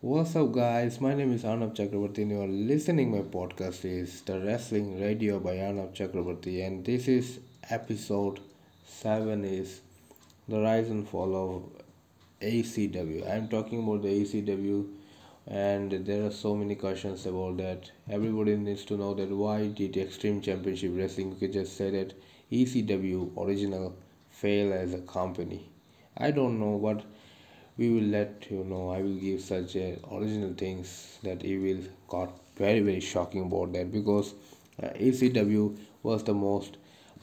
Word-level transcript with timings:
What's 0.00 0.36
up, 0.36 0.52
guys? 0.52 1.00
My 1.00 1.12
name 1.12 1.32
is 1.32 1.42
Arnob 1.42 1.74
Chakraborty, 1.74 2.18
and 2.18 2.30
you 2.30 2.40
are 2.40 2.46
listening. 2.46 3.10
My 3.10 3.22
podcast 3.22 3.84
is 3.84 4.20
the 4.22 4.38
Wrestling 4.38 5.00
Radio 5.00 5.40
by 5.40 5.56
Arnob 5.56 5.92
Chakraborty, 5.92 6.64
and 6.64 6.84
this 6.84 7.08
is 7.08 7.40
episode 7.68 8.38
seven. 8.86 9.44
Is 9.44 9.80
the 10.46 10.60
rise 10.60 10.88
and 10.90 11.08
fall 11.08 11.34
of 11.34 11.82
ECW. 12.40 13.28
I'm 13.28 13.48
talking 13.48 13.82
about 13.82 14.02
the 14.02 14.22
ECW, 14.22 14.86
and 15.48 15.90
there 16.06 16.26
are 16.26 16.30
so 16.30 16.54
many 16.54 16.76
questions 16.76 17.26
about 17.26 17.56
that. 17.56 17.90
Everybody 18.08 18.54
needs 18.54 18.84
to 18.84 18.96
know 18.96 19.14
that 19.14 19.30
why 19.30 19.66
did 19.66 19.96
Extreme 19.96 20.42
Championship 20.42 20.92
Wrestling? 20.94 21.36
You 21.40 21.48
just 21.48 21.76
say 21.76 21.90
that 21.90 22.14
ECW 22.52 23.36
original 23.36 23.96
fail 24.30 24.72
as 24.72 24.94
a 24.94 25.00
company. 25.00 25.68
I 26.16 26.30
don't 26.30 26.60
know, 26.60 26.78
but 26.78 27.04
we 27.78 27.88
will 27.90 28.08
let 28.18 28.46
you 28.50 28.64
know. 28.64 28.90
I 28.90 29.00
will 29.02 29.14
give 29.14 29.40
such 29.40 29.76
original 29.76 30.52
things 30.54 31.18
that 31.22 31.44
you 31.44 31.60
will 31.62 31.84
got 32.08 32.32
very 32.56 32.80
very 32.80 33.00
shocking 33.00 33.42
about 33.42 33.72
that 33.72 33.92
because 33.92 34.34
uh, 34.82 34.88
ecw 35.08 35.76
was 36.02 36.24
the 36.24 36.34
most 36.34 36.76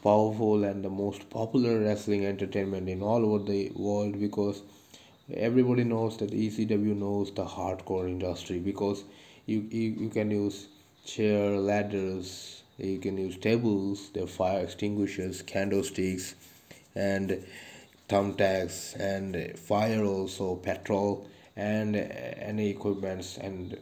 powerful 0.04 0.64
and 0.64 0.84
the 0.84 0.90
most 0.90 1.30
popular 1.30 1.80
wrestling 1.80 2.26
entertainment 2.26 2.88
in 2.88 3.02
all 3.02 3.26
over 3.26 3.44
the 3.44 3.72
world 3.76 4.20
because 4.20 4.62
everybody 5.34 5.84
knows 5.84 6.18
that 6.18 6.32
ecw 6.32 6.96
knows 7.04 7.32
the 7.34 7.46
hardcore 7.46 8.08
industry 8.08 8.60
because 8.60 9.04
you, 9.46 9.68
you, 9.70 9.90
you 10.04 10.10
can 10.10 10.32
use 10.32 10.68
chair 11.06 11.58
ladders 11.58 12.64
you 12.78 13.00
can 13.00 13.18
use 13.18 13.38
tables 13.38 14.10
the 14.14 14.26
fire 14.28 14.60
extinguishers 14.64 15.42
candlesticks 15.42 16.36
and 16.96 17.44
thumbtacks 18.08 18.96
and 19.00 19.58
fire 19.58 20.04
also 20.04 20.56
petrol 20.56 21.28
and 21.56 21.96
any 21.96 22.70
equipments 22.70 23.38
and 23.38 23.78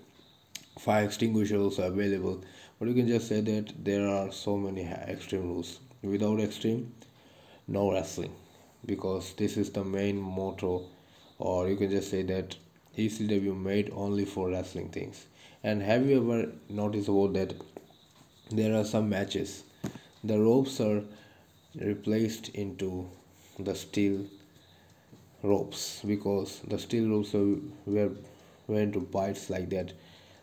fire 0.79 1.05
extinguisher 1.05 1.57
also 1.57 1.87
available. 1.87 2.43
But 2.80 2.88
you 2.88 2.95
can 2.95 3.07
just 3.07 3.27
say 3.27 3.41
that 3.41 3.73
there 3.83 4.07
are 4.07 4.31
so 4.31 4.57
many 4.57 4.83
extreme 4.83 5.43
rules. 5.43 5.80
Without 6.02 6.39
extreme 6.39 6.93
no 7.67 7.91
wrestling. 7.91 8.33
Because 8.85 9.33
this 9.33 9.55
is 9.57 9.69
the 9.69 9.83
main 9.83 10.19
motto 10.21 10.83
or 11.39 11.69
you 11.69 11.75
can 11.77 11.89
just 11.89 12.11
say 12.11 12.23
that 12.23 12.55
ECW 12.97 13.58
made 13.58 13.91
only 13.95 14.25
for 14.25 14.49
wrestling 14.49 14.89
things. 14.89 15.25
And 15.63 15.81
have 15.81 16.05
you 16.05 16.21
ever 16.21 16.52
noticed 16.69 17.08
about 17.08 17.33
that? 17.33 17.53
There 18.52 18.75
are 18.75 18.83
some 18.83 19.09
matches. 19.09 19.63
The 20.23 20.37
ropes 20.37 20.80
are 20.81 21.03
replaced 21.75 22.49
into 22.49 23.09
the 23.64 23.75
steel 23.75 24.25
ropes 25.42 26.02
because 26.06 26.61
the 26.67 26.80
steel 26.80 27.09
ropes 27.09 27.33
were 27.86 28.11
went 28.67 28.94
to 28.94 29.00
bites 29.00 29.50
like 29.50 29.70
that. 29.70 29.94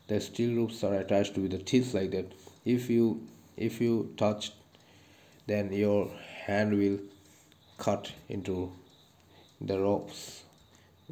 The 0.09 0.21
steel 0.21 0.57
ropes 0.57 0.83
are 0.85 0.95
attached 0.95 1.37
with 1.37 1.53
the 1.53 1.59
teeth 1.59 1.95
like 1.95 2.11
that. 2.11 2.33
If 2.65 2.91
you 2.91 3.27
if 3.57 3.81
you 3.81 4.13
touch 4.17 4.53
then 5.47 5.73
your 5.73 6.11
hand 6.45 6.77
will 6.79 6.99
cut 7.79 8.13
into 8.29 8.73
the 9.61 9.79
ropes. 9.79 10.43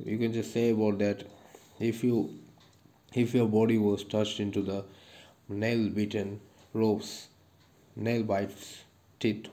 You 0.05 0.19
can 0.19 0.33
just 0.33 0.53
say 0.53 0.71
about 0.71 0.99
that. 0.99 1.25
If 1.81 2.05
you 2.05 2.39
if 3.15 3.35
your 3.35 3.49
body 3.49 3.79
was 3.79 4.05
touched 4.05 4.39
into 4.41 4.63
the 4.63 4.85
nail 5.49 5.89
beaten 5.89 6.41
ropes 6.75 7.29
nail 7.97 8.23
bites 8.23 8.85
teeth 9.19 9.47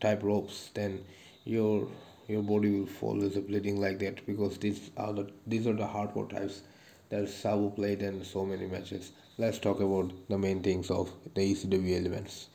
type 0.00 0.22
ropes 0.22 0.70
then 0.74 1.02
your 1.50 1.88
your 2.28 2.42
body 2.42 2.70
will 3.02 3.24
as 3.24 3.36
a 3.36 3.40
bleeding 3.40 3.80
like 3.80 3.98
that 3.98 4.24
because 4.24 4.56
these 4.58 4.90
are 4.96 5.12
the 5.12 5.26
these 5.46 5.66
are 5.66 5.72
the 5.72 5.88
hardcore 5.94 6.28
types. 6.30 6.62
There's 7.08 7.34
Sabu 7.34 7.70
played 7.70 8.02
and 8.02 8.24
so 8.24 8.44
many 8.46 8.66
matches. 8.66 9.10
Let's 9.36 9.58
talk 9.58 9.80
about 9.80 10.12
the 10.28 10.38
main 10.38 10.62
things 10.62 10.90
of 10.90 11.10
the 11.34 11.40
ECW 11.52 11.96
elements. 11.98 12.48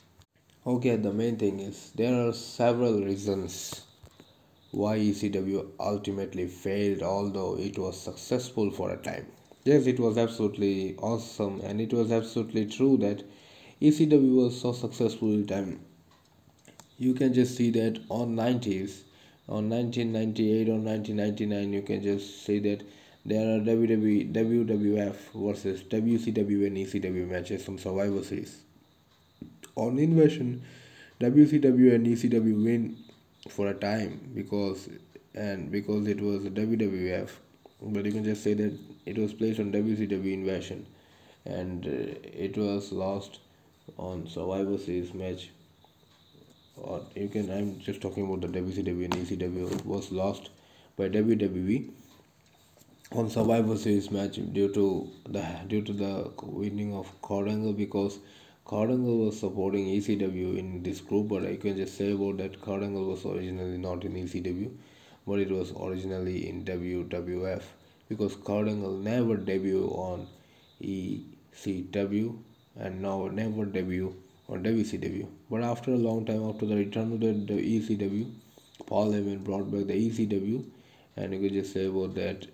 Okay 0.66 0.96
the 0.96 1.12
main 1.12 1.36
thing 1.38 1.60
is 1.60 1.92
there 1.96 2.16
are 2.28 2.32
several 2.34 3.02
reasons 3.02 3.82
why 4.72 4.98
ECW 4.98 5.66
ultimately 5.80 6.48
failed 6.48 7.04
although 7.04 7.58
it 7.58 7.78
was 7.78 8.00
successful 8.00 8.72
for 8.72 8.92
a 8.92 8.98
time. 8.98 9.28
Yes 9.66 9.88
it 9.88 10.00
was 10.00 10.18
absolutely 10.18 10.96
awesome 11.12 11.60
and 11.62 11.82
it 11.82 11.92
was 11.92 12.14
absolutely 12.14 12.66
true 12.68 12.96
that 12.98 13.24
ECW 13.82 14.36
was 14.44 14.62
so 14.62 14.72
successful 14.72 15.34
in 15.34 15.46
time 15.46 15.80
you 16.98 17.14
can 17.14 17.34
just 17.34 17.56
see 17.56 17.70
that 17.72 18.00
on 18.10 18.36
90s 18.36 19.02
on 19.48 19.70
1998 19.70 20.70
or 20.70 20.80
1999 20.80 21.74
you 21.74 21.82
can 21.82 22.02
just 22.02 22.46
see 22.46 22.60
that 22.60 22.84
there 23.28 23.56
are 23.56 23.60
WWE, 23.60 24.32
WWF 24.34 25.16
versus 25.34 25.82
WCW 25.82 26.68
and 26.68 26.78
ECW 26.78 27.28
matches 27.28 27.68
on 27.68 27.80
Survivor 27.80 28.24
Series. 28.24 28.62
On 29.76 29.98
Invasion, 29.98 30.62
WCW 31.20 31.96
and 31.96 32.06
ECW 32.06 32.64
win 32.64 32.98
for 33.50 33.70
a 33.70 33.74
time 33.74 34.30
because 34.36 34.90
and 35.34 35.72
because 35.72 36.08
it 36.08 36.22
was 36.22 36.44
WWF, 36.44 37.32
but 37.82 38.06
you 38.06 38.12
can 38.12 38.24
just 38.24 38.44
say 38.44 38.54
that 38.54 38.78
it 39.08 39.18
was 39.18 39.34
placed 39.34 39.60
on 39.60 39.72
WCW 39.72 40.32
Invasion, 40.32 40.86
and 41.46 41.88
uh, 41.88 42.20
it 42.24 42.56
was 42.56 42.92
lost 42.92 43.40
on 43.98 44.28
Survivor 44.28 44.78
Series 44.78 45.16
match 45.16 45.50
or 46.78 47.02
you 47.16 47.28
can 47.30 47.50
I'm 47.52 47.80
just 47.80 48.02
talking 48.02 48.26
about 48.26 48.42
the 48.42 48.60
WCW 48.60 49.06
and 49.06 49.14
ECW 49.16 49.86
was 49.86 50.12
lost 50.12 50.50
by 50.98 51.10
WWE 51.10 51.92
on 53.12 53.30
Survivor 53.30 53.76
Series 53.78 54.12
match 54.12 54.36
due 54.54 54.72
to 54.74 55.10
the 55.30 55.44
due 55.68 55.82
to 55.82 55.94
the 55.94 56.32
winning 56.44 56.94
of 56.94 57.10
Kurt 57.22 57.48
Angle 57.48 57.74
because 57.74 58.20
Kurt 58.66 58.90
Angle 58.90 59.18
was 59.26 59.40
supporting 59.40 59.86
ECW 59.88 60.58
in 60.58 60.84
this 60.84 61.02
group 61.02 61.30
but 61.30 61.46
I 61.46 61.56
can 61.56 61.78
just 61.78 61.98
say 61.98 62.12
about 62.12 62.38
that 62.38 62.62
Kurt 62.62 62.84
Angle 62.84 63.06
was 63.06 63.26
originally 63.26 63.78
not 63.78 64.04
in 64.04 64.16
ECW 64.16 64.72
but 65.28 65.40
it 65.40 65.50
was 65.50 65.72
originally 65.80 66.48
in 66.50 66.64
WWF 66.66 67.64
because 68.10 68.36
Kurt 68.36 68.68
Angle 68.68 68.98
never 68.98 69.38
debuted 69.38 69.92
on 69.98 70.28
ECW 70.82 72.38
and 72.78 73.02
now 73.02 73.28
never 73.28 73.66
debut 73.66 74.16
on 74.50 74.64
WCW. 74.64 75.28
But 75.50 75.64
after 75.64 75.92
a 75.94 75.98
long 75.98 76.26
time, 76.26 76.44
after 76.48 76.66
the 76.66 76.76
return 76.76 77.14
of 77.14 77.20
the, 77.20 77.34
the 77.54 77.80
ECW, 77.80 78.32
Paul 78.86 79.12
Heyman 79.12 79.44
brought 79.44 79.72
back 79.72 79.88
the 79.88 80.10
ECW, 80.10 80.64
and 81.18 81.34
you 81.34 81.40
could 81.40 81.54
just 81.54 81.74
say 81.74 81.86
about 81.86 82.16
that 82.16 82.48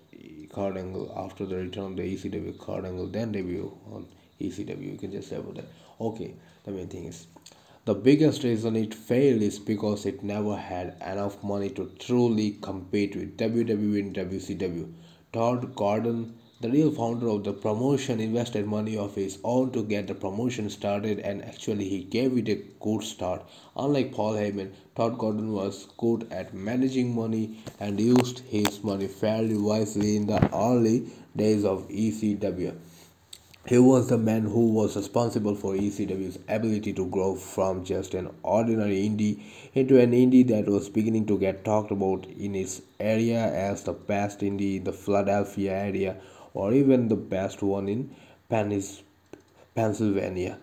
Kurt 0.52 0.76
Angle 0.76 1.12
after 1.16 1.46
the 1.46 1.56
return 1.56 1.92
of 1.92 1.96
the 1.96 2.14
ECW, 2.14 2.58
Kurt 2.58 2.84
Angle 2.84 3.08
then 3.08 3.32
debut 3.32 3.76
on 3.92 4.06
ECW. 4.40 4.92
You 4.92 4.98
can 4.98 5.12
just 5.12 5.28
say 5.28 5.36
about 5.36 5.56
that. 5.56 5.66
Okay, 6.00 6.34
the 6.64 6.70
main 6.70 6.88
thing 6.88 7.04
is 7.04 7.26
the 7.84 7.94
biggest 7.94 8.44
reason 8.44 8.76
it 8.76 8.94
failed 8.94 9.42
is 9.42 9.58
because 9.58 10.06
it 10.06 10.22
never 10.22 10.56
had 10.56 10.96
enough 11.04 11.42
money 11.42 11.68
to 11.70 11.90
truly 11.98 12.58
compete 12.60 13.16
with 13.16 13.36
WWE 13.36 13.98
and 13.98 14.14
WCW. 14.14 14.92
Todd 15.32 15.74
Gordon 15.74 16.38
the 16.62 16.70
real 16.70 16.92
founder 16.92 17.26
of 17.26 17.42
the 17.42 17.52
promotion 17.52 18.20
invested 18.20 18.64
money 18.64 18.96
of 18.96 19.16
his 19.16 19.38
own 19.42 19.72
to 19.72 19.82
get 19.82 20.06
the 20.06 20.14
promotion 20.14 20.70
started 20.70 21.18
and 21.18 21.44
actually 21.44 21.88
he 21.88 22.04
gave 22.04 22.38
it 22.38 22.48
a 22.48 22.62
good 22.78 23.02
start. 23.02 23.42
Unlike 23.76 24.12
Paul 24.12 24.34
Heyman, 24.34 24.70
Todd 24.94 25.18
Gordon 25.18 25.52
was 25.52 25.88
good 25.98 26.28
at 26.30 26.54
managing 26.54 27.16
money 27.16 27.58
and 27.80 27.98
used 27.98 28.38
his 28.40 28.84
money 28.84 29.08
fairly 29.08 29.56
wisely 29.56 30.14
in 30.14 30.28
the 30.28 30.40
early 30.54 31.10
days 31.34 31.64
of 31.64 31.88
ECW. 31.88 32.76
He 33.66 33.78
was 33.78 34.08
the 34.08 34.18
man 34.18 34.42
who 34.42 34.72
was 34.72 34.94
responsible 34.96 35.56
for 35.56 35.74
ECW's 35.74 36.38
ability 36.48 36.92
to 36.92 37.06
grow 37.06 37.34
from 37.34 37.84
just 37.84 38.14
an 38.14 38.30
ordinary 38.44 39.08
indie 39.08 39.40
into 39.74 40.00
an 40.00 40.12
indie 40.12 40.46
that 40.48 40.66
was 40.66 40.88
beginning 40.88 41.26
to 41.26 41.38
get 41.38 41.64
talked 41.64 41.90
about 41.90 42.26
in 42.26 42.54
its 42.54 42.82
area 43.00 43.52
as 43.52 43.82
the 43.82 43.92
best 43.92 44.40
indie 44.40 44.76
in 44.76 44.84
the 44.84 44.92
Philadelphia 44.92 45.72
area 45.72 46.16
or 46.54 46.72
even 46.72 47.08
the 47.08 47.16
best 47.16 47.62
one 47.62 47.88
in 47.88 48.14
Panis, 48.48 49.02
Pennsylvania. 49.74 50.58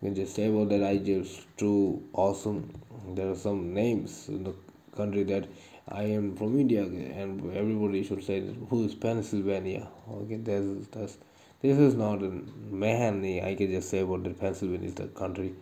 You 0.00 0.08
can 0.08 0.14
just 0.14 0.34
say 0.34 0.46
about 0.46 0.68
that 0.70 0.82
I 0.82 0.98
just 0.98 1.40
too 1.56 2.02
awesome. 2.12 2.72
There 3.14 3.30
are 3.30 3.36
some 3.36 3.74
names 3.74 4.28
in 4.28 4.44
the 4.44 4.54
country 4.96 5.24
that 5.24 5.48
I 5.88 6.04
am 6.04 6.36
from 6.36 6.58
India 6.58 6.82
and 6.82 7.56
everybody 7.56 8.04
should 8.04 8.24
say 8.24 8.42
who 8.70 8.84
is 8.84 8.94
Pennsylvania. 8.94 9.88
Okay, 10.10 10.36
there's 10.36 10.86
that's 10.88 11.18
this 11.60 11.78
is 11.78 11.94
not 11.94 12.22
a 12.22 12.30
man 12.70 13.24
I 13.44 13.54
can 13.54 13.70
just 13.70 13.90
say 13.90 14.00
about 14.00 14.24
that 14.24 14.40
Pennsylvania 14.40 14.88
is 14.88 14.94
the 14.94 15.06
country. 15.06 15.54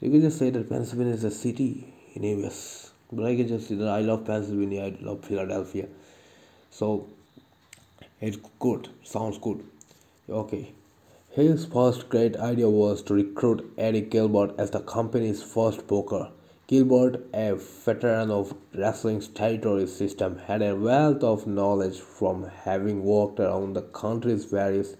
You 0.00 0.10
can 0.10 0.20
just 0.20 0.38
say 0.38 0.50
that 0.50 0.68
Pennsylvania 0.68 1.14
is 1.14 1.24
a 1.24 1.30
city 1.30 1.94
in 2.14 2.24
US. 2.44 2.90
But 3.10 3.26
I 3.26 3.36
can 3.36 3.48
just 3.48 3.68
say 3.68 3.76
that 3.76 3.88
I 3.88 4.00
love 4.00 4.26
Pennsylvania, 4.26 4.84
I 4.84 4.96
love 5.00 5.24
Philadelphia. 5.24 5.86
So 6.70 7.08
it's 8.20 8.38
good, 8.58 8.88
sounds 9.04 9.38
good. 9.38 9.64
Okay. 10.28 10.72
His 11.30 11.66
first 11.66 12.08
great 12.08 12.36
idea 12.36 12.70
was 12.70 13.02
to 13.02 13.14
recruit 13.14 13.70
Eddie 13.76 14.00
Gilbert 14.00 14.54
as 14.58 14.70
the 14.70 14.80
company's 14.80 15.42
first 15.42 15.86
booker. 15.86 16.30
Gilbert, 16.66 17.26
a 17.34 17.54
veteran 17.54 18.30
of 18.30 18.54
wrestling's 18.74 19.28
territory 19.28 19.86
system, 19.86 20.38
had 20.46 20.62
a 20.62 20.74
wealth 20.74 21.22
of 21.22 21.46
knowledge 21.46 22.00
from 22.00 22.50
having 22.64 23.04
worked 23.04 23.38
around 23.38 23.74
the 23.74 23.82
country's 23.82 24.46
various 24.46 24.96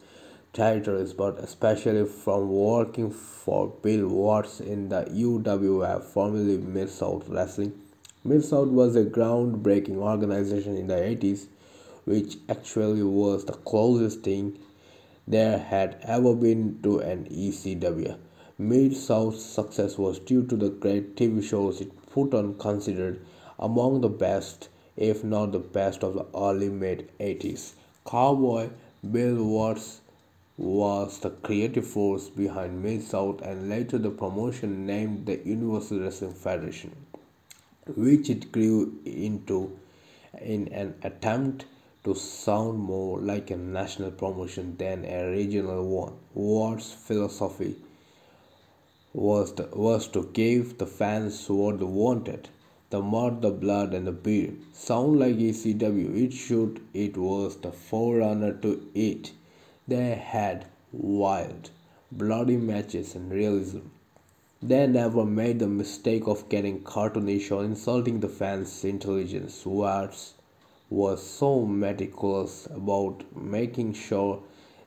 territories, 0.52 1.12
but 1.12 1.38
especially 1.38 2.04
from 2.04 2.50
working 2.50 3.10
for 3.10 3.68
Bill 3.82 4.06
Watts 4.06 4.60
in 4.60 4.90
the 4.90 5.04
UWF, 5.04 6.04
formerly 6.04 6.58
Mid 6.58 6.90
South 6.90 7.28
Wrestling. 7.28 7.72
Mid 8.22 8.44
South 8.44 8.68
was 8.68 8.94
a 8.94 9.04
groundbreaking 9.04 9.96
organization 9.96 10.76
in 10.76 10.86
the 10.86 10.94
80s, 10.94 11.46
which 12.06 12.38
actually 12.48 13.02
was 13.02 13.44
the 13.44 13.52
closest 13.52 14.20
thing 14.20 14.58
there 15.28 15.58
had 15.58 15.98
ever 16.02 16.34
been 16.34 16.80
to 16.82 17.00
an 17.00 17.24
ECW. 17.24 18.16
Mid 18.58 18.96
South's 18.96 19.44
success 19.44 19.98
was 19.98 20.20
due 20.20 20.46
to 20.46 20.56
the 20.56 20.70
great 20.70 21.16
TV 21.16 21.42
shows 21.42 21.80
it 21.80 21.90
put 22.10 22.32
on, 22.32 22.54
considered 22.54 23.20
among 23.58 24.00
the 24.00 24.08
best, 24.08 24.68
if 24.96 25.24
not 25.24 25.52
the 25.52 25.58
best, 25.58 26.04
of 26.04 26.14
the 26.14 26.26
early 26.34 26.68
mid 26.68 27.10
80s. 27.18 27.72
Cowboy 28.06 28.70
Bill 29.10 29.44
Watts 29.44 30.00
was 30.56 31.18
the 31.18 31.30
creative 31.30 31.86
force 31.86 32.28
behind 32.30 32.82
Mid 32.82 33.02
South 33.02 33.42
and 33.42 33.68
later 33.68 33.98
the 33.98 34.10
promotion 34.10 34.86
named 34.86 35.26
the 35.26 35.38
Universal 35.44 36.00
Wrestling 36.00 36.32
Federation, 36.32 36.94
which 37.96 38.30
it 38.30 38.52
grew 38.52 38.96
into 39.04 39.76
in 40.40 40.68
an 40.68 40.94
attempt 41.02 41.66
to 42.06 42.14
sound 42.14 42.78
more 42.78 43.18
like 43.18 43.50
a 43.50 43.56
national 43.56 44.12
promotion 44.12 44.76
than 44.78 45.04
a 45.04 45.28
regional 45.28 45.84
one. 45.84 46.12
Watts' 46.34 46.92
philosophy 46.92 47.74
was, 49.12 49.52
the, 49.54 49.68
was 49.72 50.06
to 50.08 50.30
give 50.32 50.78
the 50.78 50.86
fans 50.86 51.48
what 51.48 51.80
they 51.80 51.84
wanted 51.84 52.48
the 52.90 53.02
mud, 53.02 53.42
the 53.42 53.50
blood, 53.50 53.92
and 53.92 54.06
the 54.06 54.12
beer. 54.12 54.52
Sound 54.72 55.18
like 55.18 55.34
ECW, 55.34 56.16
it 56.24 56.32
should, 56.32 56.80
it 56.94 57.16
was 57.16 57.56
the 57.56 57.72
forerunner 57.72 58.52
to 58.52 58.86
it. 58.94 59.32
They 59.88 60.14
had 60.14 60.66
wild, 60.92 61.70
bloody 62.12 62.56
matches 62.56 63.16
and 63.16 63.32
realism. 63.32 63.80
They 64.62 64.86
never 64.86 65.24
made 65.24 65.58
the 65.58 65.66
mistake 65.66 66.28
of 66.28 66.48
getting 66.48 66.84
cartoonish 66.84 67.50
or 67.50 67.64
insulting 67.64 68.20
the 68.20 68.28
fans' 68.28 68.84
intelligence. 68.84 69.66
Watts 69.66 70.34
was 70.88 71.24
so 71.28 71.64
meticulous 71.66 72.66
about 72.66 73.24
making 73.36 73.92
sure 73.92 74.42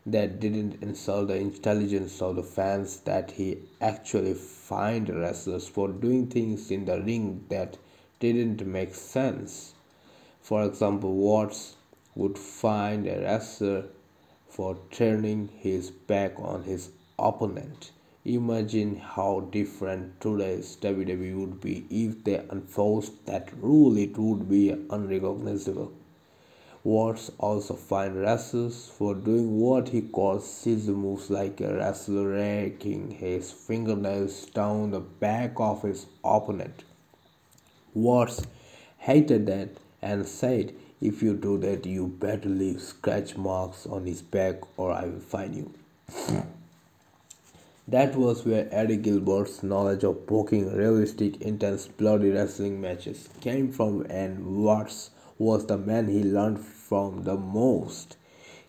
that 0.06 0.40
didn't 0.40 0.82
insult 0.82 1.28
the 1.28 1.36
intelligence 1.36 2.22
of 2.22 2.36
the 2.36 2.44
fans 2.44 3.02
that 3.02 3.32
he 3.32 3.58
actually 3.82 4.34
fined 4.34 5.10
wrestlers 5.10 5.68
for 5.68 5.90
doing 5.90 6.28
things 6.28 6.72
in 6.72 6.86
the 6.86 7.02
ring 7.02 7.44
that 7.50 7.78
didn't 8.20 8.66
make 8.66 8.96
sense. 8.96 9.74
For 10.42 10.64
example, 10.64 11.16
Watts 11.16 11.76
would 12.16 12.38
fine 12.38 13.06
a 13.08 13.22
wrestler 13.22 13.86
for 14.48 14.78
turning 14.92 15.50
his 15.58 15.92
back 15.92 16.34
on 16.40 16.64
his 16.64 16.90
opponent. 17.18 17.92
Imagine 18.26 18.98
how 18.98 19.48
different 19.50 20.20
today's 20.20 20.76
WWE 20.82 21.40
would 21.40 21.62
be 21.62 21.86
if 21.90 22.22
they 22.26 22.40
enforced 22.52 23.26
that 23.26 23.50
rule. 23.62 23.98
It 23.98 24.18
would 24.18 24.50
be 24.50 24.72
unrecognizable. 24.72 25.94
Watts 26.84 27.32
also 27.38 27.76
fined 27.76 28.20
wrestlers 28.20 28.88
for 28.90 29.16
doing 29.16 29.58
what 29.58 29.88
he 29.90 30.02
calls 30.02 30.52
scissor 30.52 30.92
moves 30.92 31.30
like 31.30 31.62
a 31.62 31.74
wrestler 31.74 32.28
raking 32.32 33.12
his 33.12 33.54
fingernails 33.54 34.48
down 34.48 34.92
the 34.92 35.00
back 35.00 35.54
of 35.56 35.84
his 35.84 36.06
opponent. 36.22 36.84
Watts 37.94 38.42
hated 38.98 39.48
that 39.48 39.70
and 40.02 40.28
said, 40.28 40.74
If 41.00 41.24
you 41.24 41.36
do 41.36 41.58
that, 41.60 41.86
you 41.86 42.08
better 42.08 42.50
leave 42.50 42.82
scratch 42.82 43.38
marks 43.38 43.88
on 43.88 44.06
his 44.06 44.22
back 44.22 44.56
or 44.78 44.92
I 44.92 45.06
will 45.06 45.22
fine 45.22 45.54
you. 45.54 46.56
That 47.92 48.16
was 48.16 48.46
where 48.46 48.68
Eddie 48.72 48.98
Gilbert's 48.98 49.64
knowledge 49.64 50.04
of 50.04 50.28
booking 50.28 50.72
realistic, 50.76 51.42
intense, 51.42 51.88
bloody 51.88 52.30
wrestling 52.30 52.80
matches 52.80 53.30
came 53.42 53.72
from, 53.72 54.06
and 54.10 54.64
Watts 54.64 55.10
was 55.40 55.66
the 55.66 55.78
man 55.78 56.08
he 56.08 56.24
learned 56.24 56.60
from 56.60 57.24
the 57.24 57.36
most. 57.36 58.16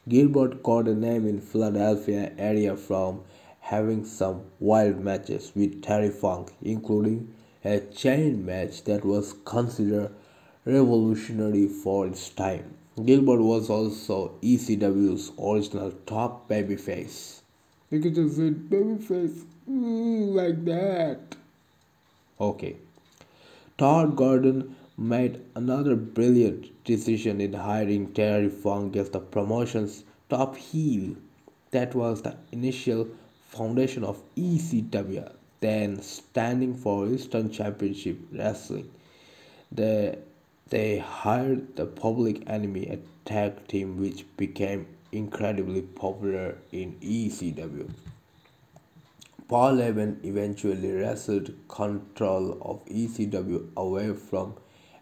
Gilbert 0.08 0.62
got 0.62 0.88
a 0.88 0.94
name 0.94 1.28
in 1.28 1.40
Philadelphia 1.40 2.32
area 2.38 2.76
from 2.76 3.20
having 3.61 4.06
some 4.06 4.43
wild 4.58 5.00
matches 5.00 5.52
with 5.55 5.82
Terry 5.82 6.11
Funk, 6.11 6.52
including 6.62 7.34
a 7.62 7.81
chain 7.81 8.46
match 8.46 8.84
that 8.84 9.05
was 9.05 9.34
considered 9.44 10.11
revolutionary 10.64 11.69
for 11.69 12.06
its 12.06 12.31
time. 12.31 12.75
Gilbert 13.05 13.43
was 13.43 13.69
also 13.69 14.38
ECW's 14.43 15.32
original 15.38 15.93
top 16.06 16.49
babyface. 16.49 17.40
You 17.90 17.98
can 18.00 18.14
just 18.14 18.37
say 18.37 18.50
babyface 18.50 19.44
mm, 19.69 20.32
like 20.32 20.64
that. 20.64 21.37
Okay. 22.40 22.76
Todd 23.78 24.14
Gordon 24.14 24.76
made 24.96 25.40
another 25.56 25.96
brilliant 25.96 26.84
decision 26.84 27.40
in 27.40 27.52
hiring 27.52 28.12
Terry 28.12 28.48
Funk 28.48 28.94
as 28.94 29.10
the 29.10 29.19
promotion's 29.19 30.04
top 30.28 30.56
heel. 30.56 31.16
That 31.72 31.94
was 31.96 32.22
the 32.22 32.37
initial 32.52 33.08
foundation 33.48 34.04
of 34.04 34.22
ECW, 34.36 35.32
then 35.58 36.00
standing 36.00 36.75
for 36.75 37.08
Eastern 37.08 37.50
Championship 37.50 38.19
Wrestling. 38.32 38.88
They, 39.72 40.16
they 40.69 40.98
hired 40.98 41.75
the 41.75 41.86
Public 41.86 42.48
Enemy, 42.48 42.86
a 42.86 42.98
tag 43.28 43.66
team 43.66 43.98
which 43.98 44.25
became 44.36 44.86
incredibly 45.12 45.82
popular 45.82 46.58
in 46.72 46.96
ECW. 47.00 47.90
Paul 49.48 49.78
Heyman 49.78 50.24
eventually 50.24 50.92
wrestled 50.92 51.52
control 51.68 52.58
of 52.62 52.84
ECW 52.86 53.68
away 53.76 54.14
from 54.14 54.54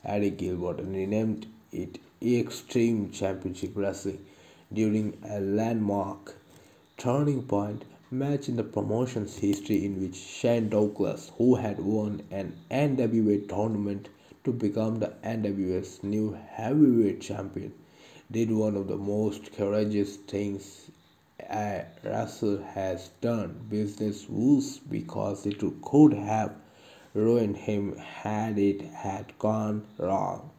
Eddie 0.05 0.31
Gilbert 0.31 0.81
and 0.81 0.94
renamed 0.94 1.46
it 1.70 1.99
Extreme 2.22 3.10
Championship 3.10 3.72
Wrestling 3.75 4.25
during 4.72 5.19
a 5.28 5.38
landmark 5.38 6.34
turning 6.96 7.43
point 7.43 7.84
match 8.10 8.49
in 8.49 8.56
the 8.56 8.64
promotion's 8.64 9.37
history 9.37 9.84
in 9.84 10.00
which 10.00 10.16
Shane 10.16 10.69
Douglas, 10.70 11.31
who 11.37 11.56
had 11.56 11.78
won 11.78 12.22
an 12.31 12.56
NWA 12.70 13.46
tournament 13.49 14.08
to 14.44 14.52
become 14.52 14.99
the 14.99 15.12
NWA's 15.22 16.02
new 16.02 16.38
heavyweight 16.50 17.20
champion, 17.20 17.72
did 18.31 18.53
one 18.53 18.77
of 18.77 18.89
the 18.89 18.97
most 18.97 19.51
courageous 19.55 20.17
things 20.17 20.91
a 21.49 21.83
wrestler 22.05 22.61
has 22.61 23.08
done 23.23 23.58
business 23.70 24.29
wise 24.29 24.79
because 24.91 25.47
it 25.47 25.63
could 25.81 26.13
have 26.13 26.55
ruined 27.15 27.56
him 27.56 27.97
had 27.97 28.58
it 28.58 28.82
had 28.82 29.32
gone 29.39 29.82
wrong. 29.97 30.51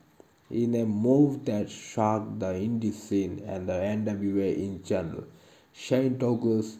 In 0.49 0.73
a 0.73 0.83
move 0.83 1.45
that 1.45 1.69
shocked 1.69 2.39
the 2.39 2.47
indie 2.47 2.91
scene 2.91 3.43
and 3.45 3.69
the 3.69 3.73
NWA 3.73 4.57
in 4.57 4.81
general, 4.83 5.25
Shane 5.71 6.17
Douglas 6.17 6.77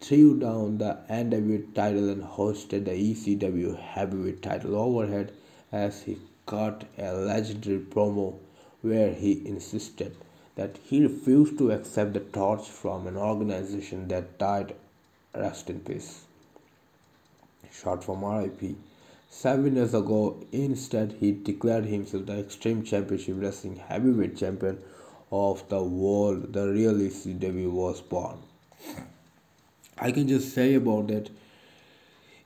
threw 0.00 0.38
down 0.38 0.78
the 0.78 0.98
NWA 1.10 1.74
title 1.74 2.08
and 2.10 2.22
hosted 2.22 2.84
the 2.84 2.92
ECW 2.92 3.76
heavyweight 3.76 4.40
title 4.40 4.76
overhead 4.76 5.32
as 5.72 6.02
he 6.02 6.16
cut 6.46 6.84
a 6.96 7.12
legendary 7.12 7.80
promo 7.80 8.36
where 8.82 9.12
he 9.12 9.44
insisted 9.44 10.14
that 10.58 10.76
he 10.82 11.00
refused 11.00 11.56
to 11.56 11.70
accept 11.70 12.14
the 12.14 12.20
torch 12.36 12.68
from 12.68 13.06
an 13.06 13.16
organization 13.16 14.08
that 14.08 14.38
died 14.38 14.74
rest 15.32 15.70
in 15.70 15.78
peace. 15.78 16.24
Short 17.72 18.02
from 18.02 18.24
RIP. 18.24 18.74
Seven 19.30 19.76
years 19.76 19.94
ago, 19.94 20.36
instead, 20.50 21.14
he 21.20 21.30
declared 21.30 21.84
himself 21.84 22.26
the 22.26 22.40
Extreme 22.40 22.82
Championship 22.82 23.36
Wrestling 23.38 23.76
Heavyweight 23.76 24.36
Champion 24.36 24.82
of 25.30 25.62
the 25.68 25.80
world. 25.80 26.52
The 26.52 26.66
real 26.66 26.94
ECW 26.94 27.70
was 27.70 28.00
born. 28.00 28.38
I 29.96 30.10
can 30.10 30.26
just 30.26 30.52
say 30.52 30.74
about 30.74 31.06
that 31.06 31.30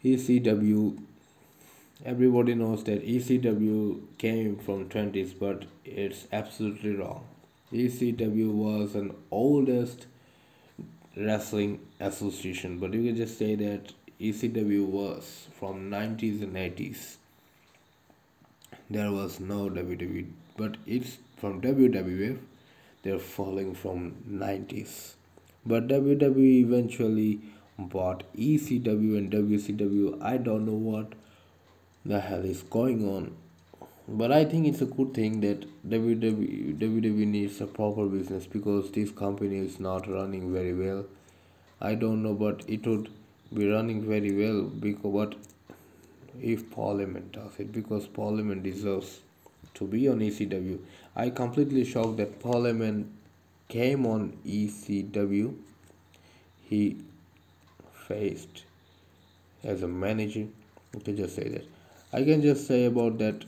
ECW. 0.04 0.98
Everybody 2.04 2.54
knows 2.56 2.84
that 2.84 3.06
ECW 3.06 4.02
came 4.18 4.56
from 4.58 4.90
20s, 4.90 5.32
but 5.38 5.64
it's 5.86 6.26
absolutely 6.30 6.96
wrong. 6.96 7.24
ECW 7.72 8.52
was 8.52 8.94
an 8.94 9.14
oldest 9.30 10.06
wrestling 11.16 11.80
association, 12.00 12.78
but 12.78 12.92
you 12.92 13.02
can 13.04 13.16
just 13.16 13.38
say 13.38 13.54
that 13.54 13.92
ECW 14.20 14.86
was 14.86 15.48
from 15.58 15.90
90s 15.90 16.42
and 16.42 16.54
80s. 16.54 17.16
There 18.90 19.10
was 19.10 19.40
no 19.40 19.70
WWE, 19.70 20.26
but 20.56 20.76
it's 20.86 21.18
from 21.38 21.60
WWF. 21.62 22.38
They're 23.02 23.18
falling 23.18 23.74
from 23.74 24.16
90s. 24.30 25.14
But 25.64 25.88
WWE 25.88 26.60
eventually 26.60 27.40
bought 27.78 28.24
ECW 28.36 29.16
and 29.16 29.32
WCW. 29.32 30.22
I 30.22 30.36
don't 30.36 30.66
know 30.66 30.72
what 30.72 31.14
the 32.04 32.20
hell 32.20 32.44
is 32.44 32.62
going 32.62 33.08
on. 33.08 33.36
But 34.08 34.32
I 34.32 34.44
think 34.44 34.66
it's 34.66 34.80
a 34.80 34.86
good 34.86 35.14
thing 35.14 35.40
that 35.42 35.66
WWE, 35.88 36.78
WWE 36.78 37.26
needs 37.26 37.60
a 37.60 37.66
proper 37.66 38.06
business 38.06 38.46
because 38.46 38.90
this 38.90 39.10
company 39.10 39.58
is 39.58 39.78
not 39.78 40.08
running 40.08 40.52
very 40.52 40.74
well. 40.74 41.04
I 41.80 41.94
don't 41.94 42.22
know, 42.22 42.34
but 42.34 42.62
it 42.68 42.86
would 42.86 43.10
be 43.54 43.68
running 43.68 44.02
very 44.02 44.32
well 44.34 44.62
because 44.62 45.12
but 45.12 45.34
if 46.40 46.70
Paul 46.70 46.96
Heyman 46.96 47.30
does 47.32 47.52
it 47.58 47.72
because 47.72 48.06
Paul 48.06 48.32
Heyman 48.38 48.62
deserves 48.62 49.20
to 49.74 49.86
be 49.86 50.08
on 50.08 50.20
ECW. 50.20 50.78
I 51.16 51.30
completely 51.30 51.84
shocked 51.84 52.16
that 52.18 52.40
Paul 52.40 52.62
Heyman 52.62 53.06
came 53.68 54.06
on 54.06 54.36
ECW. 54.46 55.54
He 56.68 56.96
faced 58.08 58.64
as 59.64 59.82
a 59.82 59.88
manager. 59.88 60.46
I 60.94 60.98
can 61.00 61.16
just 61.16 61.36
say 61.36 61.48
that. 61.48 61.64
I 62.12 62.24
can 62.24 62.42
just 62.42 62.66
say 62.66 62.84
about 62.86 63.18
that. 63.18 63.44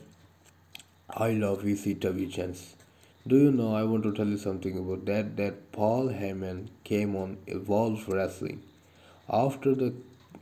I 1.17 1.31
love 1.31 1.61
ECW 1.63 2.29
chance. 2.29 2.75
Do 3.25 3.37
you 3.37 3.49
know? 3.49 3.73
I 3.73 3.83
want 3.83 4.03
to 4.03 4.11
tell 4.11 4.27
you 4.27 4.37
something 4.37 4.77
about 4.77 5.05
that. 5.05 5.37
That 5.37 5.71
Paul 5.71 6.09
Heyman 6.09 6.67
came 6.83 7.15
on 7.15 7.37
Evolve 7.47 8.09
Wrestling 8.09 8.61
after 9.29 9.73
the 9.73 9.93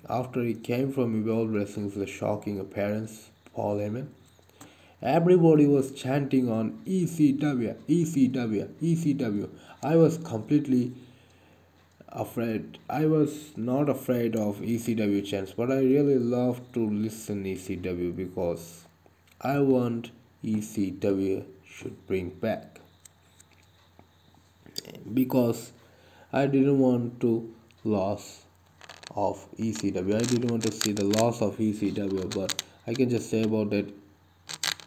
after 0.10 0.42
he 0.42 0.56
came 0.56 0.92
from 0.92 1.22
Evolve 1.22 1.52
Wrestling 1.54 1.86
with 1.86 1.98
a 1.98 2.08
shocking 2.08 2.60
appearance. 2.60 3.30
Paul 3.54 3.78
Heyman. 3.78 4.08
Everybody 5.04 5.68
was 5.68 5.92
chanting 5.92 6.50
on 6.50 6.80
ECW, 6.88 7.76
ECW, 7.88 8.68
ECW. 8.82 9.50
I 9.84 9.96
was 9.96 10.18
completely 10.18 10.94
afraid. 12.10 12.80
I 12.90 13.06
was 13.06 13.56
not 13.56 13.90
afraid 13.90 14.36
of 14.36 14.58
ECW 14.58 15.24
chants, 15.24 15.54
but 15.54 15.72
I 15.72 15.82
really 15.82 16.18
love 16.18 16.62
to 16.74 16.90
listen 16.90 17.44
ECW 17.44 18.16
because 18.16 18.86
I 19.40 19.60
want 19.60 20.10
ECW 20.44 21.46
should 21.66 22.06
bring 22.08 22.30
back 22.30 22.80
because 25.14 25.72
I 26.32 26.48
didn't 26.48 26.80
want 26.80 27.20
to 27.22 27.54
loss 27.84 28.44
of 29.16 29.46
ECW. 29.58 30.16
I 30.16 30.20
didn't 30.20 30.50
want 30.50 30.64
to 30.64 30.72
see 30.72 30.92
the 30.92 31.06
loss 31.06 31.42
of 31.42 31.58
ECW, 31.58 32.34
but 32.34 32.64
I 32.88 32.94
can 32.94 33.10
just 33.10 33.30
say 33.30 33.44
about 33.44 33.70
that 33.70 33.92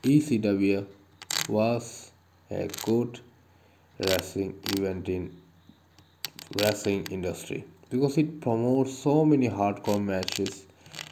ECW 0.03 0.87
was 1.49 2.11
a 2.51 2.69
good 2.85 3.21
wrestling 3.99 4.55
event 4.77 5.09
in 5.09 5.35
wrestling 6.61 7.07
industry 7.11 7.65
because 7.91 8.19
it 8.19 8.41
promotes 8.41 8.99
so 8.99 9.25
many 9.25 9.49
hardcore 9.49 10.03
matches 10.03 10.66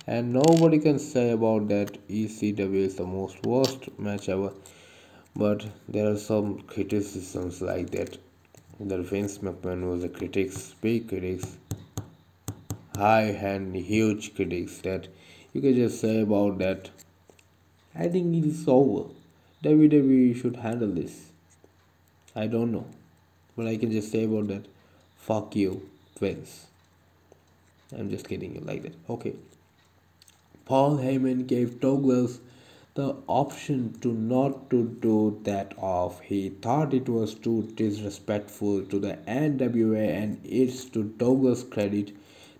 and 0.06 0.32
nobody 0.32 0.78
can 0.78 0.98
say 0.98 1.30
about 1.30 1.68
that. 1.68 2.08
ECW 2.08 2.74
is 2.74 2.96
the 2.96 3.06
most 3.06 3.44
worst 3.44 3.88
match 3.98 4.28
ever. 4.28 4.52
But 5.34 5.66
there 5.88 6.10
are 6.10 6.18
some 6.18 6.60
criticisms 6.60 7.62
like 7.62 7.90
that. 7.90 8.18
That 8.80 9.00
Vince 9.00 9.38
McMahon 9.38 9.88
was 9.88 10.04
a 10.04 10.08
critics 10.08 10.74
big 10.80 11.08
critics 11.08 11.56
high 12.96 13.22
and 13.52 13.74
huge 13.74 14.34
critics 14.34 14.78
that 14.78 15.08
you 15.52 15.60
can 15.60 15.74
just 15.74 16.00
say 16.00 16.20
about 16.20 16.58
that. 16.58 16.90
I 17.94 18.08
think 18.08 18.34
it 18.34 18.46
is 18.46 18.64
over. 18.68 19.08
WWE 19.62 20.40
should 20.40 20.56
handle 20.56 20.92
this. 20.92 21.30
I 22.36 22.46
don't 22.46 22.72
know. 22.72 22.86
But 23.56 23.68
I 23.68 23.76
can 23.76 23.90
just 23.90 24.12
say 24.12 24.24
about 24.24 24.48
that. 24.48 24.66
Fuck 25.16 25.56
you 25.56 25.88
Vince. 26.20 26.66
I'm 27.96 28.10
just 28.10 28.28
kidding 28.28 28.54
you 28.54 28.60
like 28.60 28.82
that. 28.82 28.94
Okay 29.08 29.34
Paul 30.64 30.96
Heyman 30.96 31.46
gave 31.46 31.80
Douglas 31.80 32.40
the 32.94 33.16
option 33.26 33.92
to 34.00 34.12
not 34.12 34.70
to 34.70 34.96
do 35.00 35.38
that 35.42 35.74
off. 35.76 36.20
He 36.20 36.48
thought 36.48 36.94
it 36.94 37.08
was 37.08 37.34
too 37.34 37.68
disrespectful 37.74 38.84
to 38.86 38.98
the 38.98 39.18
NWA 39.28 40.08
and 40.08 40.40
it's 40.42 40.84
to 40.86 41.02
Douglas' 41.04 41.64
credit 41.64 42.12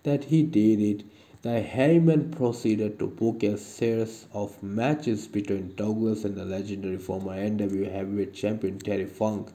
that 0.03 0.25
he 0.25 0.43
did 0.43 0.79
it. 0.81 1.03
The 1.41 1.61
Heyman 1.61 2.31
proceeded 2.31 2.99
to 2.99 3.07
book 3.07 3.43
a 3.43 3.57
series 3.57 4.27
of 4.33 4.61
matches 4.61 5.27
between 5.27 5.73
Douglas 5.75 6.25
and 6.25 6.35
the 6.35 6.45
legendary 6.45 6.97
former 6.97 7.31
NWA 7.31 7.91
heavyweight 7.91 8.33
champion 8.33 8.77
Terry 8.79 9.05
Funk 9.05 9.49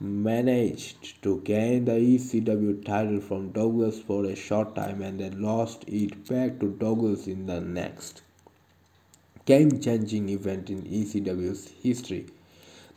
managed 0.00 1.22
to 1.22 1.40
gain 1.42 1.84
the 1.84 1.92
ECW 1.92 2.84
title 2.84 3.20
from 3.20 3.52
Douglas 3.52 4.00
for 4.00 4.24
a 4.24 4.34
short 4.34 4.74
time 4.74 5.02
and 5.02 5.20
then 5.20 5.42
lost 5.42 5.84
it 5.86 6.26
back 6.26 6.58
to 6.58 6.70
Douglas 6.70 7.26
in 7.26 7.44
the 7.46 7.60
next 7.60 8.22
game 9.50 9.80
changing 9.80 10.28
event 10.28 10.70
in 10.70 10.82
ECW's 10.82 11.70
history. 11.82 12.24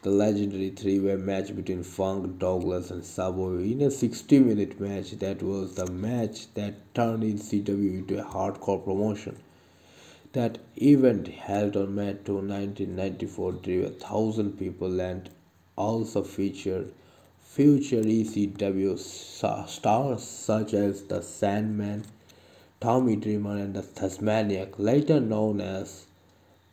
The 0.03 0.12
legendary 0.12 0.69
three 0.69 1.00
way 1.00 1.15
match 1.15 1.55
between 1.55 1.83
Funk, 1.83 2.38
Douglas, 2.38 2.91
and 2.91 3.03
Sabu 3.03 3.57
in 3.57 3.81
a 3.81 3.89
60 3.89 4.39
minute 4.39 4.79
match 4.79 5.12
that 5.19 5.41
was 5.41 5.75
the 5.75 5.88
match 5.88 6.53
that 6.53 6.93
turned 6.93 7.24
ECW 7.24 8.00
into 8.00 8.19
a 8.19 8.24
hardcore 8.24 8.83
promotion. 8.86 9.38
That 10.33 10.60
event 10.75 11.27
held 11.27 11.75
on 11.75 11.95
May 11.95 12.13
2, 12.24 12.33
1994 12.33 13.51
drew 13.53 13.86
a 13.86 13.89
thousand 13.89 14.60
people 14.60 15.01
and 15.01 15.29
also 15.75 16.24
featured 16.24 16.92
future 17.53 18.01
ECW 18.01 18.98
stars 18.98 20.24
such 20.24 20.74
as 20.74 21.03
the 21.03 21.22
Sandman, 21.22 22.03
Tommy 22.82 23.15
Dreamer, 23.15 23.58
and 23.58 23.75
the 23.75 23.84
Tasmaniac, 23.84 24.80
later 24.80 25.20
known 25.20 25.62
as 25.62 26.06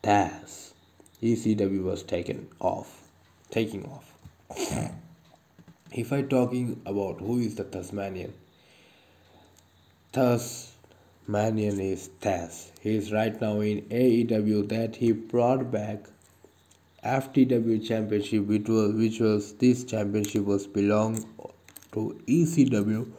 Taz. 0.02 0.72
ECW 1.22 1.82
was 1.82 2.02
taken 2.02 2.48
off, 2.60 3.02
taking 3.50 3.84
off. 3.84 4.14
if 5.92 6.12
I 6.12 6.22
talking 6.22 6.80
about 6.86 7.20
who 7.20 7.38
is 7.40 7.56
the 7.56 7.64
Tasmanian, 7.64 8.32
Tasmanian 10.12 11.78
is 11.78 12.08
Taz. 12.22 12.70
He 12.80 12.96
is 12.96 13.12
right 13.12 13.38
now 13.38 13.60
in 13.60 13.82
AEW 13.82 14.68
that 14.70 14.96
he 14.96 15.12
brought 15.12 15.70
back 15.70 16.06
FTW 17.04 17.86
championship 17.86 18.46
which 18.46 18.68
was 18.68 18.94
which 18.94 19.20
was 19.20 19.54
this 19.54 19.84
championship 19.84 20.44
was 20.44 20.66
belong 20.66 21.24
to 21.92 22.20
ECW 22.26 23.10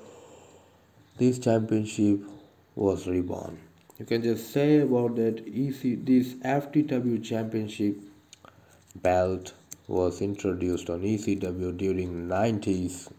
this 1.18 1.40
championship 1.40 2.20
was 2.76 3.08
reborn. 3.08 3.60
You 4.00 4.06
can 4.06 4.24
just 4.24 4.52
say 4.52 4.80
about 4.80 5.16
that 5.16 5.40
EC 5.48 6.06
this 6.06 6.34
FTW 6.36 7.24
championship 7.24 7.98
belt 8.96 9.54
was 9.88 10.22
introduced 10.22 10.90
on 10.90 11.02
ECW 11.02 11.78
during 11.78 12.28
90s 12.28 13.12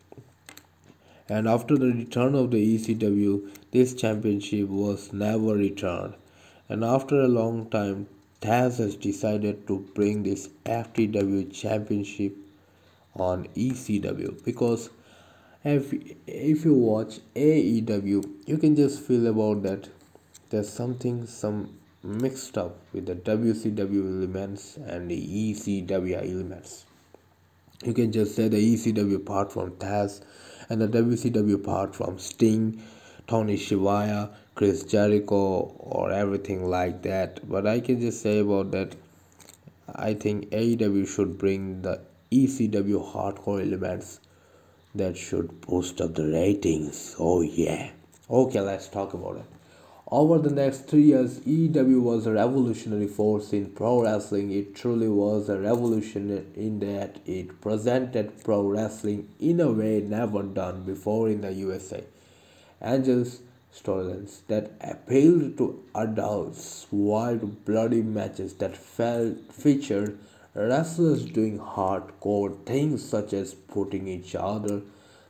and 1.29 1.49
after 1.49 1.77
the 1.77 1.93
return 1.93 2.35
of 2.35 2.51
the 2.51 2.79
ECW 2.79 3.51
this 3.71 3.95
championship 3.95 4.69
was 4.69 5.13
never 5.13 5.55
returned. 5.55 6.15
And 6.69 6.85
after 6.85 7.21
a 7.21 7.29
long 7.29 7.69
time 7.71 8.07
Taz 8.43 8.79
has 8.79 8.97
decided 8.97 9.67
to 9.69 9.79
bring 9.95 10.25
this 10.25 10.49
FTW 10.65 11.53
championship 11.53 12.37
on 13.15 13.47
ECW 13.55 14.43
because 14.45 14.91
if, 15.65 15.93
if 16.27 16.65
you 16.65 16.75
watch 16.75 17.21
AEW 17.37 18.25
you 18.47 18.59
can 18.59 18.75
just 18.75 19.01
feel 19.01 19.29
about 19.29 19.63
that 19.63 19.89
there's 20.51 20.69
something 20.69 21.25
some 21.25 21.79
mixed 22.03 22.59
up 22.59 22.77
with 22.93 23.07
the 23.07 23.15
WCW 23.15 24.01
elements 24.17 24.77
and 24.77 25.09
the 25.09 25.17
ECW 25.17 26.17
elements. 26.17 26.85
You 27.85 27.95
can 27.95 28.11
just 28.11 28.35
say 28.35 28.49
the 28.49 28.75
ECW 28.75 29.25
part 29.25 29.53
from 29.53 29.71
Taz 29.77 30.21
and 30.69 30.81
the 30.81 30.89
WCW 30.89 31.63
part 31.63 31.95
from 31.95 32.19
Sting 32.19 32.83
Tony 33.29 33.57
Schiavone 33.57 34.31
Chris 34.55 34.85
Jericho 34.85 35.75
or 35.79 36.13
everything 36.13 36.69
like 36.69 37.03
that. 37.03 37.49
But 37.49 37.67
I 37.67 37.81
can 37.81 38.01
just 38.01 38.21
say 38.23 38.41
about 38.41 38.71
that. 38.73 38.95
I 39.95 40.15
think 40.15 40.51
AEW 40.51 41.09
should 41.09 41.39
bring 41.39 41.83
the 41.83 42.01
ECW 42.31 43.13
hardcore 43.13 43.63
elements 43.63 44.21
that 44.95 45.17
should 45.17 45.61
boost 45.63 46.01
up 46.01 46.15
the 46.15 46.27
ratings. 46.27 47.17
Oh 47.19 47.41
yeah. 47.41 47.91
Okay, 48.31 48.61
let's 48.61 48.89
talk 48.89 49.15
about 49.15 49.37
it. 49.37 49.45
Over 50.11 50.39
the 50.39 50.51
next 50.51 50.89
three 50.89 51.05
years, 51.05 51.41
EW 51.47 52.03
was 52.03 52.27
a 52.27 52.33
revolutionary 52.33 53.07
force 53.07 53.55
in 53.55 53.71
pro 53.71 54.03
wrestling. 54.03 54.53
It 54.53 54.75
truly 54.75 55.09
was 55.09 55.49
a 55.49 55.59
revolution 55.59 56.53
in 56.55 56.81
that 56.81 57.17
it 57.25 57.63
presented 57.63 58.45
pro 58.45 58.63
wrestling 58.63 59.29
in 59.41 59.61
a 59.61 59.73
way 59.73 60.03
never 60.03 60.43
done 60.43 60.83
before 60.83 61.31
in 61.31 61.41
the 61.41 61.53
USA. 61.53 62.05
Angels 62.83 63.41
storylines 63.75 64.41
that 64.49 64.73
appealed 64.81 65.57
to 65.59 65.83
adults, 65.95 66.87
wild, 66.91 67.65
bloody 67.65 68.03
matches 68.03 68.55
that 68.55 68.77
felt, 68.77 69.53
featured 69.53 70.19
wrestlers 70.55 71.25
doing 71.25 71.59
hardcore 71.59 72.55
things 72.67 73.03
such 73.03 73.33
as 73.33 73.55
putting 73.55 74.07
each 74.07 74.35
other 74.35 74.83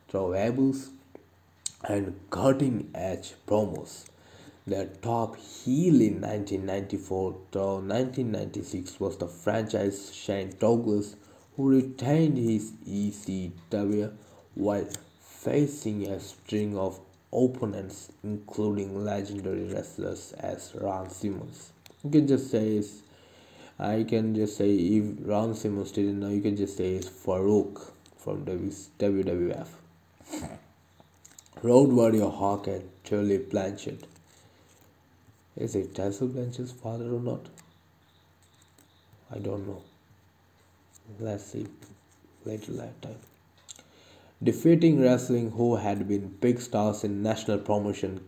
through 0.09 0.33
tables 0.33 0.89
and 1.87 2.19
cutting 2.29 2.89
edge 2.93 3.33
promos. 3.47 4.05
Their 4.65 4.85
top 5.01 5.35
heel 5.37 6.01
in 6.01 6.21
1994 6.21 7.31
to 7.51 7.59
1996 7.59 8.99
was 8.99 9.17
the 9.17 9.27
franchise 9.27 10.13
Shane 10.13 10.53
Douglas, 10.57 11.15
who 11.55 11.69
retained 11.69 12.37
his 12.37 12.71
ECW 12.87 14.13
while 14.55 14.87
facing 15.21 16.07
a 16.07 16.19
string 16.19 16.77
of 16.77 16.99
opponents, 17.33 18.11
including 18.23 19.03
legendary 19.03 19.65
wrestlers 19.73 20.33
as 20.39 20.73
Ron 20.79 21.09
Simmons. 21.09 21.71
You 22.03 22.11
can 22.11 22.27
just 22.27 22.51
say 22.51 22.83
I 23.79 24.01
uh, 24.01 24.03
can 24.03 24.35
just 24.35 24.57
say 24.57 24.69
if 24.75 25.05
Ron 25.21 25.55
Simmons 25.55 25.91
didn't 25.91 26.19
know, 26.19 26.29
you 26.29 26.41
can 26.41 26.55
just 26.55 26.77
say 26.77 26.93
it's 26.93 27.09
Farouk 27.09 27.81
from 28.17 28.45
WWF. 28.45 29.67
Road 31.63 31.89
Warrior 31.89 32.29
Hawk 32.29 32.67
and 32.67 32.89
Tully 33.03 33.39
Blanchard. 33.39 34.05
Is 35.57 35.75
it 35.75 35.95
Tully 35.95 36.27
Blanchard's 36.27 36.71
father 36.71 37.05
or 37.05 37.19
not? 37.19 37.47
I 39.33 39.39
don't 39.39 39.65
know. 39.67 39.81
Let's 41.19 41.45
see 41.45 41.65
later 42.45 42.71
lifetime. 42.73 43.32
Defeating 44.43 44.99
wrestling 44.99 45.51
who 45.51 45.77
had 45.77 46.05
been 46.05 46.35
big 46.41 46.59
stars 46.59 47.05
in 47.05 47.23
national 47.23 47.59
promotion 47.59 48.19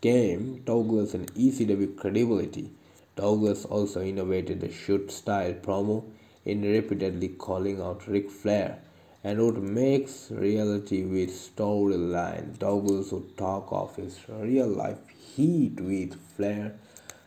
game 0.00 0.62
Douglas 0.64 1.14
and 1.14 1.32
ECW 1.34 1.96
credibility. 1.96 2.72
Douglas 3.14 3.66
also 3.66 4.00
innovated 4.02 4.60
the 4.62 4.72
shoot 4.72 5.12
style 5.12 5.52
promo 5.52 6.02
in 6.44 6.62
repeatedly 6.62 7.28
calling 7.28 7.80
out 7.80 8.08
Ric 8.08 8.32
Flair 8.32 8.80
and 9.22 9.38
would 9.38 9.62
mix 9.62 10.32
reality 10.32 11.04
with 11.04 11.30
storyline. 11.30 12.58
Douglas 12.58 13.12
would 13.12 13.36
talk 13.36 13.68
of 13.70 13.94
his 13.94 14.18
real 14.28 14.66
life 14.66 15.08
heat 15.08 15.80
with 15.80 16.20
Flair, 16.34 16.74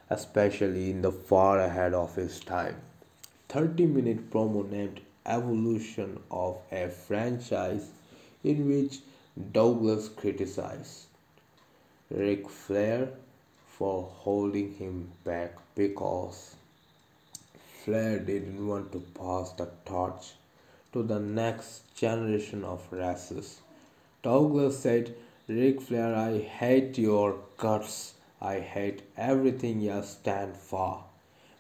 especially 0.09 0.91
in 0.91 1.01
the 1.01 1.13
far 1.13 1.61
ahead 1.61 1.93
of 1.93 2.15
his 2.15 2.41
time. 2.41 2.75
30 3.47 3.85
minute 3.85 4.29
promo 4.29 4.69
named 4.69 4.99
Evolution 5.25 6.19
of 6.29 6.57
a 6.73 6.89
franchise 6.89 7.91
in 8.43 8.67
which 8.67 8.99
Douglas 9.51 10.09
criticized 10.09 11.05
Ric 12.09 12.49
Flair 12.49 13.09
for 13.77 14.03
holding 14.03 14.73
him 14.75 15.11
back 15.23 15.53
because 15.75 16.55
Flair 17.83 18.19
didn't 18.19 18.67
want 18.67 18.91
to 18.91 18.99
pass 19.15 19.51
the 19.53 19.69
torch 19.85 20.33
to 20.93 21.03
the 21.03 21.19
next 21.19 21.95
generation 21.95 22.63
of 22.63 22.85
wrestlers. 22.91 23.59
Douglas 24.21 24.79
said, 24.79 25.15
Ric 25.47 25.81
Flair, 25.81 26.15
I 26.15 26.39
hate 26.39 26.97
your 26.97 27.39
guts. 27.57 28.13
I 28.41 28.59
hate 28.59 29.01
everything 29.17 29.81
you 29.81 30.01
stand 30.03 30.55
for. 30.55 31.03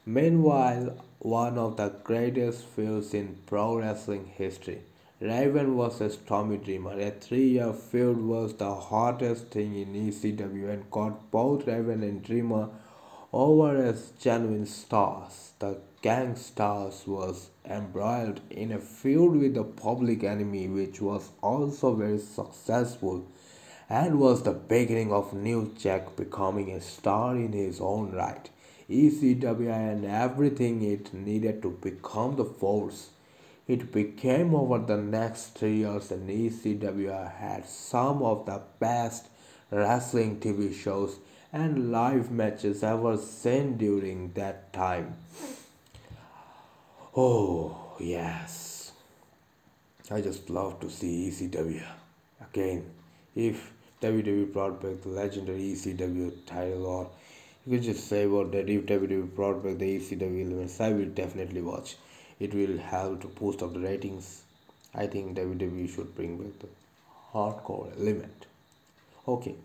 Meanwhile, 0.05 0.97
one 1.19 1.57
of 1.57 1.77
the 1.77 1.89
greatest 2.03 2.63
feuds 2.65 3.13
in 3.13 3.37
pro 3.45 3.77
wrestling 3.77 4.25
history, 4.37 4.81
Raven 5.23 5.77
vs. 5.77 6.17
Tommy 6.27 6.57
Dreamer. 6.57 6.99
A 6.99 7.11
three-year 7.11 7.71
feud 7.71 8.17
was 8.17 8.55
the 8.55 8.75
hottest 8.75 9.51
thing 9.51 9.73
in 9.73 9.93
ECW 9.93 10.69
and 10.69 10.91
got 10.91 11.31
both 11.31 11.65
Raven 11.65 12.03
and 12.03 12.21
Dreamer 12.21 12.67
over 13.31 13.73
as 13.81 14.11
genuine 14.19 14.65
stars. 14.65 15.53
The 15.59 15.79
Gangstas 16.01 17.07
was 17.07 17.51
embroiled 17.63 18.41
in 18.49 18.73
a 18.73 18.79
feud 18.79 19.37
with 19.37 19.53
the 19.53 19.63
Public 19.63 20.25
Enemy, 20.25 20.67
which 20.67 20.99
was 20.99 21.29
also 21.41 21.95
very 21.95 22.19
successful 22.19 23.25
and 23.89 24.19
was 24.19 24.43
the 24.43 24.51
beginning 24.51 25.13
of 25.13 25.33
New 25.33 25.73
Jack 25.77 26.17
becoming 26.17 26.69
a 26.69 26.81
star 26.81 27.37
in 27.37 27.53
his 27.53 27.79
own 27.79 28.11
right. 28.11 28.49
ECW 28.89 29.71
and 29.71 30.03
everything 30.03 30.81
it 30.81 31.13
needed 31.13 31.61
to 31.61 31.69
become 31.69 32.35
the 32.35 32.43
force. 32.43 33.11
It 33.67 33.91
became 33.93 34.53
over 34.53 34.79
the 34.79 34.97
next 34.97 35.55
three 35.55 35.77
years, 35.77 36.11
and 36.11 36.29
ECW 36.29 37.33
had 37.35 37.65
some 37.65 38.21
of 38.21 38.45
the 38.45 38.61
best 38.79 39.27
wrestling 39.71 40.39
TV 40.39 40.73
shows 40.73 41.17
and 41.53 41.91
live 41.91 42.29
matches 42.29 42.83
ever 42.83 43.15
seen 43.15 43.77
during 43.77 44.33
that 44.33 44.73
time. 44.73 45.15
Oh, 47.15 47.95
yes. 47.99 48.91
I 50.11 50.19
just 50.19 50.49
love 50.49 50.79
to 50.81 50.89
see 50.89 51.29
ECW. 51.29 51.83
Again, 52.41 52.89
if 53.35 53.71
WWE 54.01 54.51
brought 54.51 54.81
back 54.81 55.01
the 55.01 55.09
legendary 55.09 55.73
ECW 55.73 56.45
title, 56.45 56.85
or 56.85 57.09
you 57.65 57.77
can 57.77 57.83
just 57.83 58.07
say 58.07 58.25
about 58.25 58.51
that 58.51 58.69
if 58.69 58.85
WWE 58.85 59.33
brought 59.33 59.63
back 59.63 59.77
the 59.77 59.99
ECW 59.99 60.45
elements, 60.45 60.81
I 60.81 60.91
will 60.91 61.05
definitely 61.05 61.61
watch. 61.61 61.95
It 62.43 62.53
will 62.53 62.77
help 62.77 63.21
to 63.21 63.27
boost 63.27 63.63
up 63.63 63.73
the 63.73 63.79
ratings. 63.79 64.43
I 64.93 65.07
think 65.07 65.37
WWE 65.37 65.89
should 65.93 66.15
bring 66.15 66.37
back 66.37 66.59
the 66.59 66.67
hardcore 67.33 67.91
element. 67.99 68.45
Okay. 69.27 69.55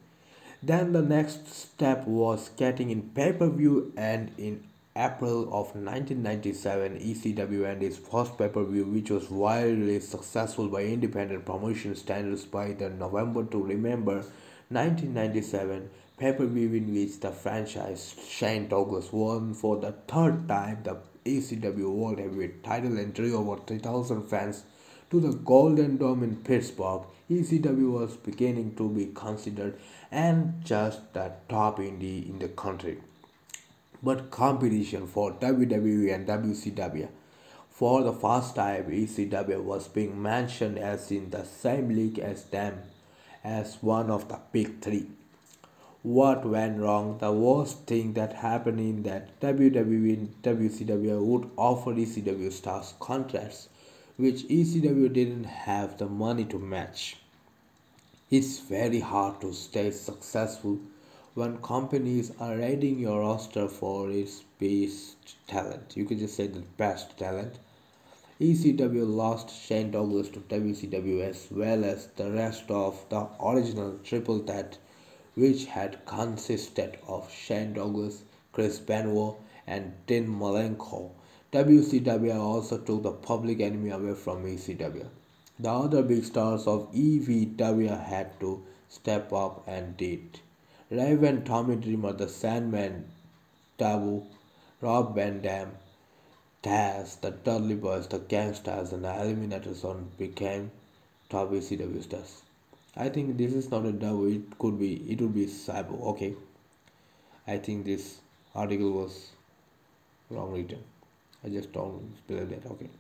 Then 0.63 0.93
the 0.93 1.03
next 1.03 1.53
step 1.53 2.07
was 2.07 2.51
getting 2.57 2.91
in 2.91 3.03
pay 3.11 3.33
per 3.33 3.49
view 3.49 3.93
and 3.97 4.31
in 4.39 4.65
April 4.99 5.43
of 5.45 5.77
1997, 5.77 6.99
ECW 6.99 7.71
and 7.71 7.83
its 7.85 7.99
first 7.99 8.37
pay-per-view, 8.37 8.85
which 8.85 9.11
was 9.13 9.31
wildly 9.31 10.01
successful 10.01 10.67
by 10.67 10.83
independent 10.83 11.45
promotion 11.45 11.95
standards 11.95 12.45
by 12.45 12.73
the 12.73 12.91
November 12.91 13.45
to 13.45 13.63
Remember 13.63 14.25
1997 14.71 15.89
pay-per-view 16.19 16.75
in 16.75 16.93
which 16.93 17.21
the 17.21 17.31
franchise 17.31 18.17
Shane 18.29 18.67
Douglas 18.67 19.13
won 19.13 19.55
for 19.55 19.77
the 19.77 19.93
third 19.93 20.49
time 20.49 20.81
the 20.83 20.97
ECW 21.29 21.91
World 21.91 22.19
Heavyweight 22.19 22.65
title 22.65 23.05
drew 23.07 23.37
over 23.37 23.61
3,000 23.63 24.23
fans 24.25 24.65
to 25.11 25.21
the 25.21 25.33
Golden 25.33 25.97
Dome 25.97 26.23
in 26.23 26.37
Pittsburgh. 26.37 27.03
ECW 27.31 27.93
was 27.93 28.17
beginning 28.17 28.75
to 28.77 28.89
be 28.89 29.07
considered 29.15 29.79
and 30.11 30.65
just 30.65 31.13
the 31.13 31.33
top 31.49 31.79
indie 31.79 32.29
in 32.29 32.39
the 32.39 32.49
country 32.49 32.99
but 34.03 34.31
competition 34.31 35.07
for 35.07 35.33
WWE 35.33 36.15
and 36.15 36.27
WCW. 36.27 37.09
For 37.71 38.03
the 38.03 38.13
first 38.13 38.55
time, 38.55 38.91
ECW 38.91 39.63
was 39.63 39.89
being 39.89 40.21
mentioned 40.21 40.79
as 40.79 41.11
in 41.11 41.31
the 41.31 41.45
same 41.45 41.89
league 41.89 42.19
as 42.19 42.45
them, 42.45 42.83
as 43.45 43.79
one 43.81 44.11
of 44.11 44.29
the 44.29 44.41
big 44.53 44.81
three. 44.81 45.11
What 46.03 46.47
went 46.47 46.81
wrong? 46.81 47.19
The 47.19 47.33
worst 47.33 47.87
thing 47.87 48.13
that 48.15 48.33
happened 48.33 48.81
in 48.81 49.03
that 49.03 49.41
WWE 49.41 50.13
and 50.15 50.43
WCW 50.43 51.25
would 51.25 51.51
offer 51.57 51.93
ECW 51.93 52.53
stars 52.53 52.95
contracts 53.01 53.69
which 54.17 54.43
ECW 54.49 55.13
didn't 55.13 55.45
have 55.45 55.97
the 55.99 56.07
money 56.07 56.45
to 56.45 56.59
match. 56.59 57.17
It's 58.31 58.59
very 58.59 58.99
hard 58.99 59.41
to 59.43 59.53
stay 59.53 59.93
successful 59.93 60.81
when 61.35 61.59
companies 61.59 62.33
are 62.41 62.57
rating 62.57 62.99
your 62.99 63.21
roster 63.21 63.69
for 63.69 64.11
its 64.11 64.43
best 64.61 65.37
talent. 65.47 65.97
You 65.97 66.05
can 66.05 66.19
just 66.19 66.35
say 66.35 66.49
the 66.49 66.65
best 66.77 67.17
talent. 67.17 67.61
ECW 68.41 69.07
lost 69.07 69.51
Shane 69.51 69.93
Douglas 69.93 70.31
to 70.31 70.41
WCW 70.41 71.23
as 71.23 71.47
well 71.51 71.85
as 71.85 72.09
the 72.17 72.31
rest 72.33 72.71
of 72.71 73.05
the 73.09 73.29
original 73.41 73.99
Triple 74.03 74.41
Threat, 74.41 74.79
which 75.39 75.67
had 75.67 76.05
consisted 76.05 76.99
of 77.07 77.31
Shane 77.31 77.73
Douglas, 77.73 78.23
Chris 78.53 78.81
Benoit, 78.81 79.37
and 79.69 79.93
Dean 80.09 80.27
Malenko. 80.27 81.13
WCW 81.53 82.35
also 82.35 82.79
took 82.79 83.05
the 83.05 83.13
public 83.13 83.61
enemy 83.61 83.91
away 83.91 84.15
from 84.15 84.45
ECW. 84.45 85.07
The 85.61 85.71
other 85.71 86.03
big 86.03 86.25
stars 86.25 86.67
of 86.67 86.93
ECW 86.93 88.05
had 88.05 88.41
to 88.41 88.65
step 88.89 89.33
up 89.33 89.63
and 89.69 89.97
did. 89.97 90.41
Raven, 90.91 91.45
Tommy 91.45 91.77
Dreamer, 91.77 92.15
The 92.15 92.29
Sandman, 92.29 93.05
Taboo, 93.79 94.27
Rob 94.81 95.15
Van 95.15 95.41
Dam, 95.41 95.73
Taz, 96.65 97.21
the 97.21 97.31
Dudley 97.31 97.77
Boyz, 97.77 98.09
the 98.09 98.19
Gangstas, 98.19 98.93
and 98.93 99.05
the 99.05 99.09
Eliminators 99.09 99.85
became 100.19 100.73
top 101.29 101.51
ECW 101.51 102.03
stars. 102.03 102.43
I 103.01 103.09
think 103.09 103.39
this 103.39 103.53
is 103.53 103.71
not 103.71 103.87
a 103.87 103.93
double. 103.93 104.27
It 104.27 104.59
could 104.59 104.79
be. 104.79 104.95
It 105.13 105.21
would 105.21 105.35
be 105.35 105.47
Sabu. 105.47 105.97
Okay. 106.13 106.35
I 107.47 107.59
think 107.59 107.85
this 107.85 108.19
article 108.55 108.91
was 108.91 109.31
wrong 110.31 110.53
written. 110.53 110.83
I 111.45 111.49
just 111.49 111.73
don't 111.73 112.27
believe 112.27 112.51
that. 112.51 112.67
Okay. 112.73 112.91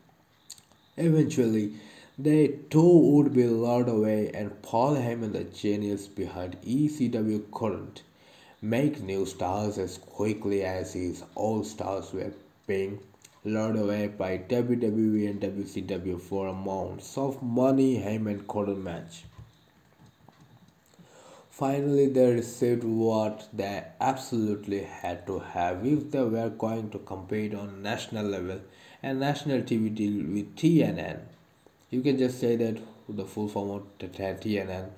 Eventually, 0.97 1.73
they 2.17 2.47
too 2.71 2.99
would 2.99 3.33
be 3.33 3.49
lured 3.49 3.89
away, 3.89 4.31
and 4.33 4.63
Paul 4.63 4.95
Heyman, 4.95 5.33
the 5.33 5.45
genius 5.45 6.07
behind 6.07 6.57
ECW, 6.63 7.51
couldn't 7.51 8.03
make 8.63 9.01
new 9.03 9.27
stars 9.27 9.79
as 9.79 9.99
quickly 9.99 10.63
as 10.63 10.93
his 10.93 11.25
old 11.35 11.67
stars 11.67 12.13
were 12.13 12.33
being 12.69 13.01
lured 13.45 13.77
away 13.77 14.07
by 14.07 14.39
WWE 14.39 15.29
and 15.29 15.41
WCW 15.41 16.21
for 16.21 16.47
amounts 16.47 17.19
of 17.19 17.43
money 17.43 17.97
Heyman 17.97 18.47
couldn't 18.47 18.83
match. 18.83 19.25
Finally, 21.59 22.07
they 22.07 22.35
received 22.35 22.85
what 22.85 23.49
they 23.53 23.83
absolutely 24.01 24.85
had 24.85 25.27
to 25.27 25.41
have 25.41 25.85
if 25.85 26.09
they 26.13 26.23
were 26.23 26.51
going 26.51 26.89
to 26.89 26.99
compete 27.01 27.53
on 27.53 27.83
national 27.83 28.25
level 28.25 28.61
and 29.03 29.19
national 29.19 29.63
TV 29.63 29.93
deal 29.93 30.25
with 30.35 30.55
TNN. 30.55 31.19
You 31.91 32.01
can 32.03 32.17
just 32.17 32.39
say 32.39 32.55
that 32.55 32.79
the 33.09 33.25
full 33.25 33.49
form 33.49 33.71
of 33.71 33.99
TNN, 33.99 34.91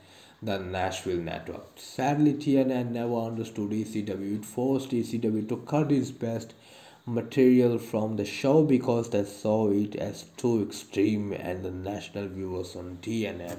the 0.42 0.58
Nashville 0.58 1.22
Network. 1.30 1.66
Sadly, 1.76 2.34
TNN 2.34 2.90
never 2.90 3.14
understood 3.14 3.70
ECW. 3.70 4.40
It 4.40 4.44
forced 4.44 4.90
ECW 4.90 5.48
to 5.48 5.56
cut 5.56 5.90
its 5.90 6.10
best 6.10 6.52
material 7.06 7.78
from 7.78 8.16
the 8.16 8.26
show 8.26 8.62
because 8.64 9.08
they 9.08 9.24
saw 9.24 9.70
it 9.70 9.96
as 9.96 10.24
too 10.36 10.62
extreme 10.62 11.32
and 11.32 11.64
the 11.64 11.70
national 11.70 12.28
viewers 12.28 12.76
on 12.76 12.98
TNN 13.00 13.56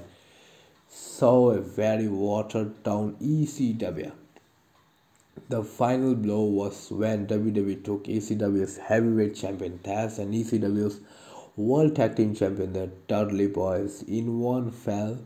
saw 0.94 1.52
a 1.52 1.62
very 1.62 2.10
watered 2.10 2.84
down 2.84 3.16
ECW. 3.22 4.12
The 5.48 5.64
final 5.64 6.16
blow 6.16 6.44
was 6.44 6.92
when 6.92 7.28
WWE 7.28 7.82
took 7.86 8.04
ECW's 8.04 8.76
heavyweight 8.78 9.36
champion 9.36 9.80
Taz 9.84 10.20
and 10.20 10.34
ECW's 10.34 11.00
World 11.56 11.96
Tag 11.96 12.18
Team 12.18 12.36
Champion 12.36 12.74
the 12.74 12.90
Dudley 13.08 13.48
Boyz 13.48 14.06
in 14.06 14.40
one 14.40 14.70
fell 14.70 15.20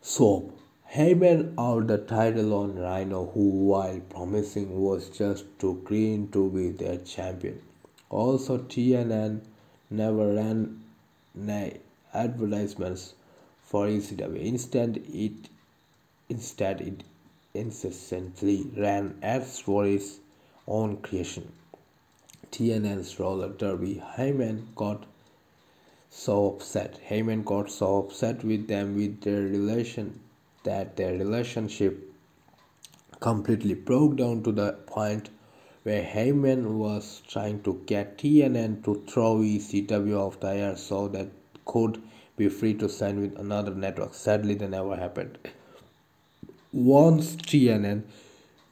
swoop. 0.00 0.52
Heyman 0.92 1.54
out 1.56 1.86
the 1.86 1.98
title 1.98 2.52
on 2.54 2.76
Rhino, 2.76 3.26
who, 3.26 3.48
while 3.66 4.00
promising, 4.00 4.80
was 4.80 5.08
just 5.08 5.44
too 5.60 5.82
green 5.84 6.28
to 6.32 6.50
be 6.50 6.70
their 6.70 6.98
champion. 6.98 7.62
Also, 8.10 8.58
TNN 8.58 9.40
never 9.90 10.34
ran 10.34 10.82
advertisements 12.12 13.14
for 13.64 13.86
ECW. 13.86 14.40
Instead, 14.40 15.02
it 15.08 15.48
instead 16.28 16.80
it 16.80 17.02
incessantly 17.54 18.66
ran 18.76 19.16
ads 19.22 19.58
for 19.58 19.86
its 19.86 20.18
own 20.66 20.96
creation. 20.98 21.50
TNN's 22.50 23.18
roller 23.18 23.48
derby. 23.48 24.02
Heyman 24.16 24.74
got 24.76 25.04
so 26.10 26.52
upset. 26.52 27.00
Heyman 27.08 27.44
got 27.44 27.70
so 27.70 27.98
upset 27.98 28.44
with 28.44 28.68
them 28.68 28.94
with 28.94 29.20
their 29.22 29.40
relation 29.42 30.20
that 30.62 30.96
their 30.96 31.12
relationship 31.12 32.12
completely 33.20 33.74
broke 33.74 34.16
down 34.16 34.42
to 34.42 34.52
the 34.52 34.72
point 34.86 35.30
where 35.82 36.02
Heyman 36.02 36.74
was 36.78 37.22
trying 37.28 37.62
to 37.62 37.82
get 37.86 38.18
TNN 38.18 38.84
to 38.84 39.02
throw 39.06 39.36
ECW 39.36 40.16
off 40.18 40.40
the 40.40 40.48
air 40.48 40.76
so 40.76 41.08
that 41.08 41.28
could 41.64 42.00
be 42.36 42.48
free 42.48 42.74
to 42.74 42.88
sign 42.88 43.20
with 43.20 43.38
another 43.38 43.74
network. 43.74 44.14
Sadly, 44.14 44.54
that 44.54 44.70
never 44.70 44.96
happened. 44.96 45.38
Once 46.72 47.36
TNN 47.36 48.02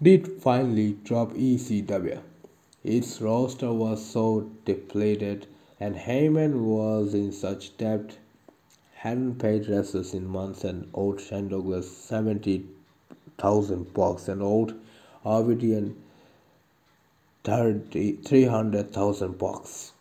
did 0.03 0.43
finally 0.43 0.97
drop 1.05 1.33
ECW, 1.35 2.21
its 2.83 3.21
roster 3.21 3.73
was 3.73 4.05
so 4.05 4.51
depleted 4.65 5.47
and 5.79 5.95
Heyman 5.95 6.65
was 6.65 7.15
in 7.15 7.31
such 7.33 7.77
debt, 7.77 8.19
hadn't 8.95 9.39
paid 9.39 9.69
wrestlers 9.69 10.15
in 10.15 10.27
months 10.27 10.65
and 10.65 10.89
owed 10.95 11.21
Shane 11.21 11.49
Douglas 11.49 11.97
70,000 11.97 13.95
bucks 13.95 14.29
and 14.29 14.43
owed 14.43 14.81
RVD 15.25 15.95
300,000 17.45 19.39
bucks. 19.39 19.93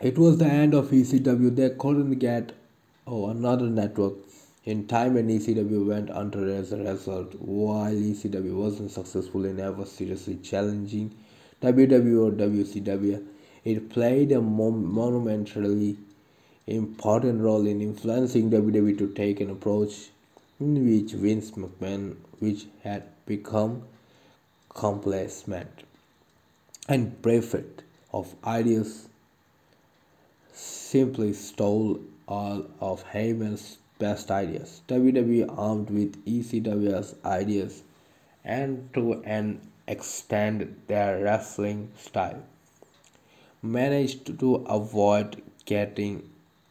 It 0.00 0.16
was 0.18 0.38
the 0.38 0.46
end 0.46 0.74
of 0.74 0.90
ECW. 0.90 1.54
They 1.54 1.70
couldn't 1.70 2.18
get 2.18 2.52
oh, 3.10 3.28
another 3.28 3.66
network 3.66 4.14
in 4.64 4.86
time 4.86 5.16
and 5.16 5.28
ECW 5.28 5.84
went 5.84 6.10
under 6.10 6.48
as 6.54 6.72
a 6.72 6.76
result. 6.76 7.34
While 7.40 7.92
ECW 7.92 8.54
wasn't 8.54 8.92
successful 8.92 9.44
in 9.44 9.58
ever 9.58 9.84
seriously 9.84 10.36
challenging 10.36 11.16
WWE 11.60 12.26
or 12.26 12.30
WCW, 12.30 13.26
it 13.64 13.90
played 13.90 14.30
a 14.30 14.40
monumentally 14.40 15.96
important 16.68 17.40
role 17.42 17.66
in 17.66 17.80
influencing 17.80 18.50
WWE 18.50 18.96
to 18.98 19.08
take 19.08 19.40
an 19.40 19.50
approach 19.50 20.10
in 20.60 20.86
which 20.86 21.12
Vince 21.12 21.50
McMahon, 21.52 22.16
which 22.38 22.66
had 22.84 23.02
become 23.26 23.82
complacent 24.68 25.82
and 26.88 27.20
bereft 27.22 27.82
of 28.12 28.34
ideas, 28.44 29.08
simply 30.52 31.32
stole 31.32 32.00
all 32.30 32.64
of 32.80 33.04
Heyman's 33.12 33.78
best 33.98 34.30
ideas. 34.30 34.80
WWE 34.88 35.54
armed 35.58 35.90
with 35.90 36.24
ECW's 36.24 37.14
ideas 37.24 37.82
and 38.44 38.88
to 38.94 39.22
an 39.24 39.60
extend 39.86 40.80
their 40.86 41.22
wrestling 41.22 41.90
style 41.98 42.42
managed 43.62 44.38
to 44.40 44.54
avoid 44.76 45.42
getting 45.66 46.22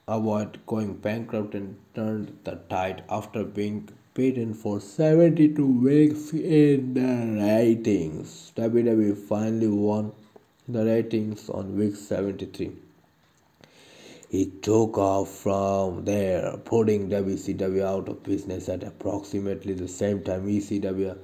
avoid 0.07 0.57
going 0.65 0.93
bankrupt 0.95 1.53
and 1.53 1.77
turned 1.93 2.35
the 2.43 2.55
tide 2.67 3.03
after 3.09 3.43
being 3.43 3.87
beaten 4.15 4.55
for 4.55 4.79
72 4.79 5.63
weeks 5.63 6.33
in 6.33 6.95
the 6.95 7.43
ratings. 7.43 8.51
WWE 8.55 9.15
finally 9.15 9.67
won 9.67 10.11
the 10.67 10.83
ratings 10.83 11.47
on 11.49 11.77
week 11.77 11.95
73. 11.95 12.71
It 14.31 14.61
took 14.61 14.95
off 14.99 15.29
from 15.29 16.05
there, 16.05 16.55
putting 16.63 17.09
WCW 17.09 17.83
out 17.83 18.07
of 18.09 18.21
business 18.21 18.69
at 18.69 18.83
approximately 18.83 19.73
the 19.73 19.87
same 19.87 20.21
time 20.23 20.45
ECW 20.45 21.17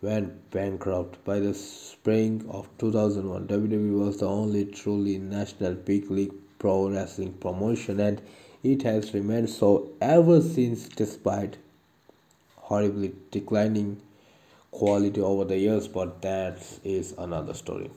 went 0.00 0.50
bankrupt. 0.52 1.22
By 1.22 1.40
the 1.40 1.52
spring 1.52 2.46
of 2.48 2.66
2001, 2.78 3.46
WWE 3.48 3.98
was 3.98 4.20
the 4.20 4.26
only 4.26 4.64
truly 4.64 5.18
national 5.18 5.74
big 5.74 6.10
league 6.10 6.32
pro 6.58 6.88
wrestling 6.88 7.34
promotion, 7.34 8.00
and 8.00 8.22
it 8.62 8.82
has 8.84 9.12
remained 9.12 9.50
so 9.50 9.90
ever 10.00 10.40
since, 10.40 10.88
despite 10.88 11.58
horribly 12.56 13.14
declining 13.32 14.00
quality 14.70 15.20
over 15.20 15.44
the 15.44 15.58
years. 15.58 15.88
But 15.88 16.22
that 16.22 16.58
is 16.82 17.12
another 17.18 17.52
story. 17.52 17.90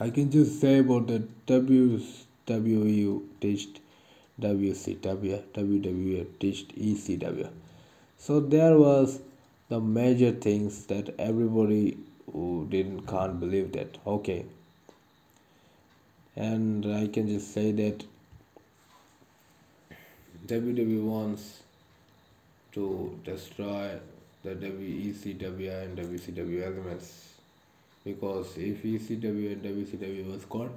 I 0.00 0.08
can 0.08 0.30
just 0.30 0.62
say 0.62 0.78
about 0.78 1.08
the 1.08 1.20
W's 1.46 2.25
WU 2.48 3.28
ditched 3.40 3.80
WCW, 4.40 5.42
WWE 5.54 6.26
ditched 6.38 6.76
ECW. 6.76 7.50
So 8.18 8.40
there 8.40 8.76
was 8.78 9.20
the 9.68 9.80
major 9.80 10.32
things 10.32 10.86
that 10.86 11.14
everybody 11.18 11.96
who 12.32 12.66
didn't 12.70 13.06
can't 13.06 13.40
believe 13.40 13.72
that. 13.72 13.98
Okay. 14.06 14.44
And 16.36 16.84
I 16.86 17.06
can 17.08 17.28
just 17.28 17.52
say 17.52 17.72
that 17.72 18.04
WWE 20.46 21.02
wants 21.02 21.62
to 22.72 23.18
destroy 23.24 23.98
the 24.44 24.50
WECW 24.50 25.82
and 25.82 25.98
WCW 25.98 26.62
elements. 26.62 27.32
Because 28.04 28.56
if 28.56 28.82
ECW 28.82 29.52
and 29.52 29.62
WCW 29.64 30.30
was 30.30 30.44
gone 30.44 30.70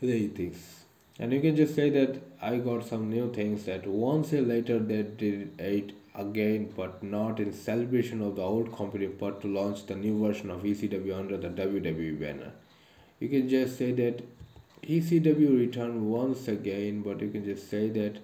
they 0.00 0.26
things 0.26 0.84
and 1.18 1.32
you 1.32 1.40
can 1.40 1.56
just 1.56 1.74
say 1.74 1.88
that 1.90 2.16
i 2.42 2.56
got 2.56 2.86
some 2.86 3.08
new 3.10 3.32
things 3.32 3.64
that 3.64 3.86
once 3.86 4.32
a 4.32 4.40
later 4.40 4.78
they 4.78 5.02
did 5.02 5.58
it 5.58 5.92
again 6.14 6.72
but 6.76 7.02
not 7.02 7.40
in 7.40 7.52
celebration 7.52 8.20
of 8.22 8.36
the 8.36 8.42
old 8.42 8.74
company 8.76 9.06
but 9.06 9.40
to 9.40 9.48
launch 9.48 9.86
the 9.86 9.94
new 9.94 10.18
version 10.22 10.50
of 10.50 10.62
ecw 10.62 11.18
under 11.18 11.36
the 11.36 11.48
wwe 11.48 12.18
banner. 12.20 12.52
You 13.20 13.28
can 13.28 13.48
just 13.48 13.78
say 13.78 13.92
that 13.92 14.22
ecw 14.82 15.58
returned 15.58 16.10
once 16.10 16.48
again 16.48 17.02
but 17.02 17.20
you 17.20 17.30
can 17.30 17.44
just 17.44 17.70
say 17.70 17.88
that 17.90 18.18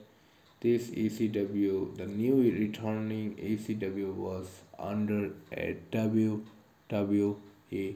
this 0.61 0.91
ecw 0.91 1.97
the 1.97 2.07
new 2.07 2.37
returning 2.61 3.35
ecw 3.37 4.15
was 4.15 4.49
under 4.79 5.31
a 5.53 5.77
wwe 5.93 7.95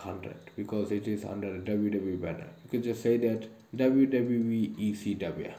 contract 0.00 0.50
because 0.56 0.90
it 0.90 1.06
is 1.06 1.24
under 1.24 1.54
a 1.54 1.58
WWE 1.58 2.20
banner. 2.20 2.48
You 2.64 2.70
can 2.70 2.82
just 2.82 3.02
say 3.02 3.16
that 3.18 3.48
WWE 3.76 4.74
ECW. 4.90 5.52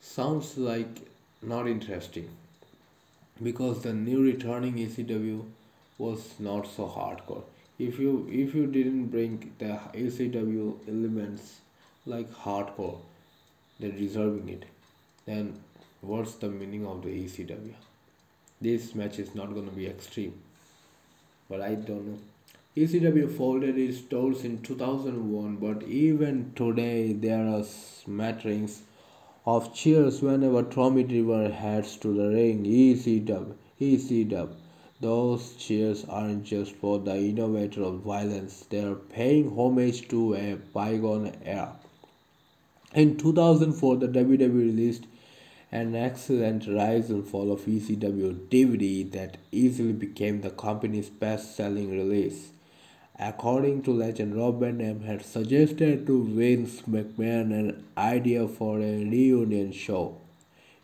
Sounds 0.00 0.56
like 0.56 1.00
not 1.42 1.66
interesting 1.66 2.28
because 3.42 3.82
the 3.82 3.92
new 3.92 4.22
returning 4.22 4.74
ECW 4.74 5.44
was 5.98 6.34
not 6.38 6.66
so 6.66 6.86
hardcore. 6.86 7.42
If 7.78 7.98
you 7.98 8.28
if 8.30 8.54
you 8.54 8.66
didn't 8.66 9.06
bring 9.06 9.52
the 9.58 9.78
ECW 9.94 10.88
elements 10.88 11.60
like 12.06 12.32
hardcore, 12.32 12.98
they're 13.78 13.98
deserving 14.00 14.48
it, 14.48 14.64
then 15.26 15.54
what's 16.00 16.34
the 16.34 16.48
meaning 16.48 16.86
of 16.86 17.02
the 17.02 17.10
ECW? 17.10 17.74
This 18.60 18.94
match 18.94 19.18
is 19.18 19.34
not 19.34 19.54
gonna 19.54 19.76
be 19.82 19.86
extreme. 19.86 20.34
But 21.48 21.62
I 21.62 21.74
don't 21.74 22.06
know. 22.06 22.18
ECW 22.78 23.36
folded 23.36 23.76
its 23.76 23.98
doors 24.02 24.44
in 24.44 24.62
2001, 24.62 25.56
but 25.56 25.82
even 25.88 26.52
today 26.54 27.12
there 27.12 27.44
are 27.44 27.64
smatterings 27.64 28.82
of 29.44 29.74
cheers 29.74 30.22
whenever 30.22 30.62
Tommy 30.62 31.02
Dreamer 31.02 31.50
heads 31.50 31.96
to 31.96 32.14
the 32.14 32.28
ring. 32.28 32.62
ECW, 32.64 33.54
ECW. 33.80 34.54
Those 35.00 35.56
cheers 35.56 36.04
aren't 36.04 36.44
just 36.44 36.72
for 36.76 37.00
the 37.00 37.16
innovator 37.16 37.82
of 37.82 38.02
violence, 38.02 38.64
they 38.70 38.84
are 38.84 38.94
paying 38.94 39.56
homage 39.56 40.06
to 40.10 40.34
a 40.34 40.54
bygone 40.72 41.32
era. 41.44 41.74
In 42.94 43.16
2004, 43.16 43.96
the 43.96 44.06
WWE 44.06 44.54
released 44.54 45.06
an 45.72 45.96
excellent 45.96 46.68
rise 46.68 47.10
and 47.10 47.26
fall 47.26 47.50
of 47.50 47.62
ECW 47.62 48.48
DVD 48.48 49.10
that 49.10 49.36
easily 49.50 49.92
became 49.92 50.42
the 50.42 50.50
company's 50.50 51.10
best 51.10 51.56
selling 51.56 51.90
release. 51.90 52.52
According 53.20 53.82
to 53.82 53.90
legend, 53.90 54.36
Rob 54.36 54.60
Van 54.60 54.78
Dam 54.78 55.00
had 55.00 55.24
suggested 55.24 56.06
to 56.06 56.24
Vince 56.24 56.82
McMahon 56.82 57.52
an 57.52 57.84
idea 57.96 58.46
for 58.46 58.78
a 58.78 59.04
reunion 59.04 59.72
show. 59.72 60.18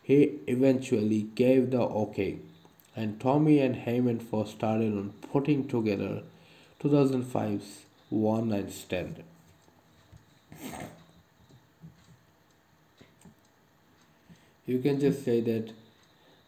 He 0.03 0.41
eventually 0.49 1.29
gave 1.37 1.71
the 1.71 1.81
okay, 1.81 2.39
and 2.97 3.21
Tommy 3.21 3.61
and 3.61 3.77
Heyman 3.77 4.21
first 4.21 4.53
started 4.53 4.93
on 4.93 5.13
putting 5.33 5.69
together 5.69 6.23
2005's 6.83 7.83
One 8.11 8.49
Night 8.49 8.73
Stand. 8.73 9.23
You 14.67 14.81
can 14.81 14.99
just 14.99 15.25
say 15.25 15.41
that 15.43 15.73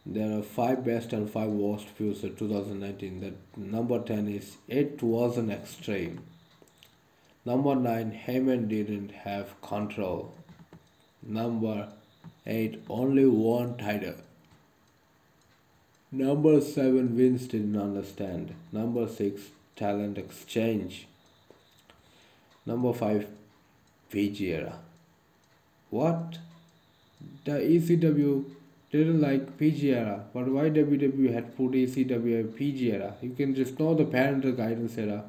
there 0.09 0.39
are 0.39 0.41
five 0.41 0.85
best 0.85 1.11
and 1.11 1.29
five 1.29 1.49
worst 1.49 1.89
views 1.97 2.23
of 2.23 2.39
2019. 2.39 3.19
That 3.19 3.33
number 3.57 3.99
10 3.99 4.29
is 4.29 4.55
It 4.69 5.03
was 5.03 5.37
an 5.37 5.51
Extreme. 5.51 6.21
Number 7.43 7.75
9 7.75 8.21
Heyman 8.25 8.69
didn't 8.69 9.11
have 9.11 9.61
control. 9.61 10.33
Number 11.21 11.89
8 12.45 12.83
Only 12.89 13.25
one 13.25 13.75
title. 13.77 14.15
Number 16.09 16.61
7 16.61 17.09
Vince 17.09 17.45
didn't 17.47 17.77
understand. 17.77 18.53
Number 18.71 19.09
6 19.09 19.41
Talent 19.75 20.17
Exchange. 20.17 21.05
Number 22.65 22.93
5 22.93 23.27
PG 24.09 24.53
era. 24.53 24.79
What? 25.89 26.37
The 27.43 27.51
ECW 27.51 28.45
didn't 28.91 29.21
like 29.21 29.57
PG 29.57 29.93
era, 29.93 30.25
but 30.33 30.47
why 30.47 30.69
WWE 30.69 31.33
had 31.33 31.55
put 31.57 31.71
ECW 31.71 32.39
in 32.39 32.47
PG 32.53 32.91
era? 32.93 33.15
You 33.21 33.31
can 33.31 33.53
just 33.53 33.79
know 33.79 33.93
the 33.93 34.05
parental 34.05 34.53
guidance 34.53 34.97
era. 34.97 35.25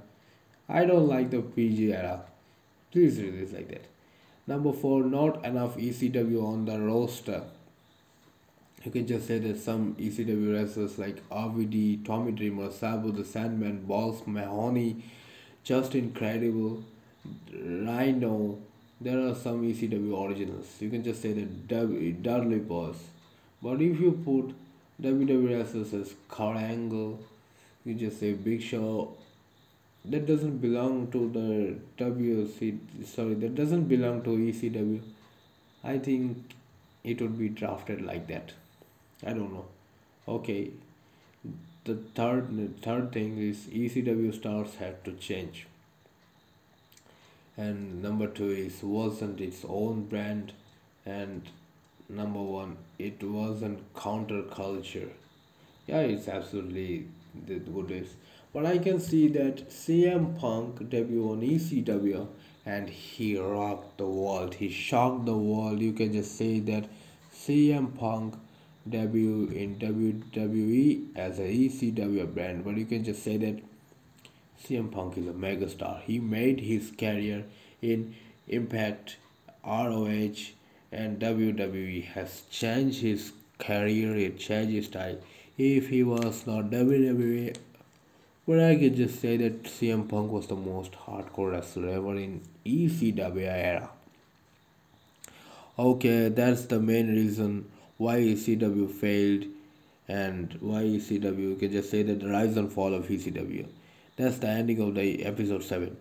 I 0.68 0.84
don't 0.84 1.08
like 1.08 1.30
the 1.30 1.40
PG 1.40 1.92
era. 1.92 2.22
Please 2.92 3.20
release 3.20 3.52
like 3.52 3.68
that. 3.68 3.86
Number 4.46 4.72
four, 4.72 5.02
not 5.02 5.44
enough 5.44 5.76
ECW 5.76 6.42
on 6.42 6.64
the 6.66 6.78
roster. 6.78 7.42
You 8.84 8.92
can 8.92 9.06
just 9.06 9.26
say 9.26 9.38
that 9.38 9.58
some 9.60 9.96
ECW 9.96 10.54
wrestlers 10.54 10.98
like 10.98 11.28
RVD, 11.28 12.06
Tommy 12.06 12.32
Dreamer, 12.32 12.70
Sabu 12.70 13.10
the 13.10 13.24
Sandman, 13.24 13.84
Balls 13.84 14.22
Mahoney, 14.26 15.02
Justin 15.64 16.12
Credible, 16.12 16.84
Rhino, 17.52 18.58
there 19.00 19.20
are 19.20 19.34
some 19.34 19.62
ECW 19.62 20.28
originals. 20.28 20.66
You 20.80 20.90
can 20.90 21.02
just 21.02 21.20
say 21.20 21.32
that 21.32 21.68
Dudley 21.68 22.60
Boyz. 22.60 22.96
But 23.62 23.82
if 23.82 24.00
you 24.00 24.12
put 24.24 24.54
wrestlers 25.00 25.94
as 25.94 26.14
Kurt 26.28 26.56
Angle, 26.56 27.18
you 27.84 27.94
just 27.94 28.20
say 28.20 28.32
Big 28.32 28.62
Show. 28.62 29.14
That 30.04 30.26
doesn't 30.26 30.58
belong 30.58 31.10
to 31.12 31.28
the 31.30 32.04
WC. 32.04 32.78
Sorry, 33.04 33.34
that 33.34 33.54
doesn't 33.54 33.84
belong 33.84 34.22
to 34.22 34.30
ECW. 34.30 35.00
I 35.84 35.98
think 35.98 36.54
it 37.04 37.20
would 37.20 37.38
be 37.38 37.48
drafted 37.48 38.02
like 38.02 38.26
that. 38.28 38.52
I 39.26 39.30
don't 39.30 39.52
know. 39.52 39.66
Okay. 40.26 40.70
The 41.84 41.96
third 42.14 42.80
third 42.82 43.12
thing 43.12 43.38
is 43.38 43.66
ECW 43.66 44.34
stars 44.34 44.74
had 44.76 45.04
to 45.04 45.12
change 45.12 45.66
and 47.58 48.00
number 48.00 48.28
two 48.28 48.50
is 48.50 48.82
wasn't 48.82 49.40
its 49.40 49.64
own 49.68 50.04
brand 50.04 50.52
and 51.04 51.48
number 52.08 52.40
one 52.40 52.76
it 52.98 53.22
wasn't 53.22 53.94
counterculture. 53.94 55.10
Yeah 55.86 56.00
it's 56.00 56.28
absolutely 56.28 57.08
the 57.46 57.58
goodest 57.58 58.14
but 58.52 58.66
i 58.66 58.78
can 58.78 58.98
see 58.98 59.28
that 59.28 59.68
cm 59.70 60.38
punk 60.40 60.88
debut 60.90 61.30
on 61.30 61.40
ecw 61.40 62.26
and 62.66 62.88
he 62.90 63.38
rocked 63.38 63.96
the 63.96 64.06
world. 64.06 64.54
He 64.56 64.68
shocked 64.68 65.24
the 65.24 65.36
world. 65.36 65.80
You 65.80 65.92
can 65.92 66.12
just 66.12 66.36
say 66.36 66.60
that 66.60 66.84
cm 67.34 67.96
punk 67.96 68.34
debut 68.86 69.48
in 69.54 69.76
wwe 69.76 71.16
as 71.16 71.38
a 71.38 71.42
ecw 71.44 72.34
brand. 72.34 72.64
But 72.64 72.76
you 72.76 72.84
can 72.84 73.04
just 73.04 73.22
say 73.22 73.38
that 73.38 73.62
CM 74.64 74.90
Punk 74.90 75.16
is 75.16 75.26
a 75.26 75.32
megastar. 75.32 76.02
He 76.02 76.18
made 76.18 76.60
his 76.60 76.90
career 76.90 77.44
in 77.80 78.14
Impact, 78.48 79.16
ROH, 79.64 80.52
and 80.92 81.20
WWE. 81.20 82.04
Has 82.04 82.42
changed 82.50 83.00
his 83.00 83.32
career. 83.58 84.16
It 84.16 84.38
changed 84.38 84.72
his 84.72 84.86
style. 84.86 85.18
If 85.56 85.88
he 85.88 86.02
was 86.02 86.46
not 86.46 86.70
WWE, 86.70 87.56
but 88.46 88.60
I 88.60 88.76
can 88.76 88.94
just 88.94 89.20
say 89.20 89.36
that 89.38 89.64
CM 89.64 90.08
Punk 90.08 90.30
was 90.30 90.46
the 90.46 90.56
most 90.56 90.92
hardcore 90.92 91.52
wrestler 91.52 91.88
ever 91.88 92.16
in 92.16 92.42
ECW 92.64 93.46
era. 93.46 93.90
Okay, 95.78 96.28
that's 96.28 96.66
the 96.66 96.80
main 96.80 97.08
reason 97.08 97.70
why 97.96 98.16
ECW 98.18 98.90
failed 98.90 99.44
and 100.08 100.56
why 100.60 100.82
ECW. 100.82 101.50
You 101.50 101.56
can 101.56 101.72
just 101.72 101.90
say 101.90 102.02
that 102.02 102.20
the 102.20 102.28
rise 102.28 102.56
and 102.56 102.72
fall 102.72 102.94
of 102.94 103.06
ECW 103.06 103.66
that's 104.18 104.38
the 104.38 104.48
ending 104.48 104.80
of 104.80 104.94
the 104.96 105.24
episode 105.24 105.62
7 105.62 105.96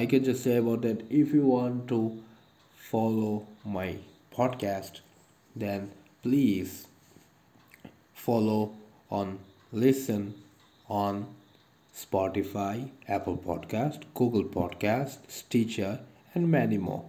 i 0.00 0.04
can 0.04 0.22
just 0.22 0.42
say 0.46 0.56
about 0.62 0.82
that 0.82 1.02
if 1.10 1.32
you 1.36 1.44
want 1.52 1.88
to 1.88 2.00
follow 2.90 3.46
my 3.64 3.96
podcast 4.36 5.00
then 5.54 5.90
please 6.22 6.86
follow 8.14 8.74
on 9.10 9.38
listen 9.72 10.34
on 10.88 11.26
spotify 11.94 12.90
apple 13.08 13.36
podcast 13.36 14.02
google 14.14 14.44
podcast 14.44 15.18
stitcher 15.28 15.98
and 16.36 16.50
many 16.50 16.76
more. 16.76 17.04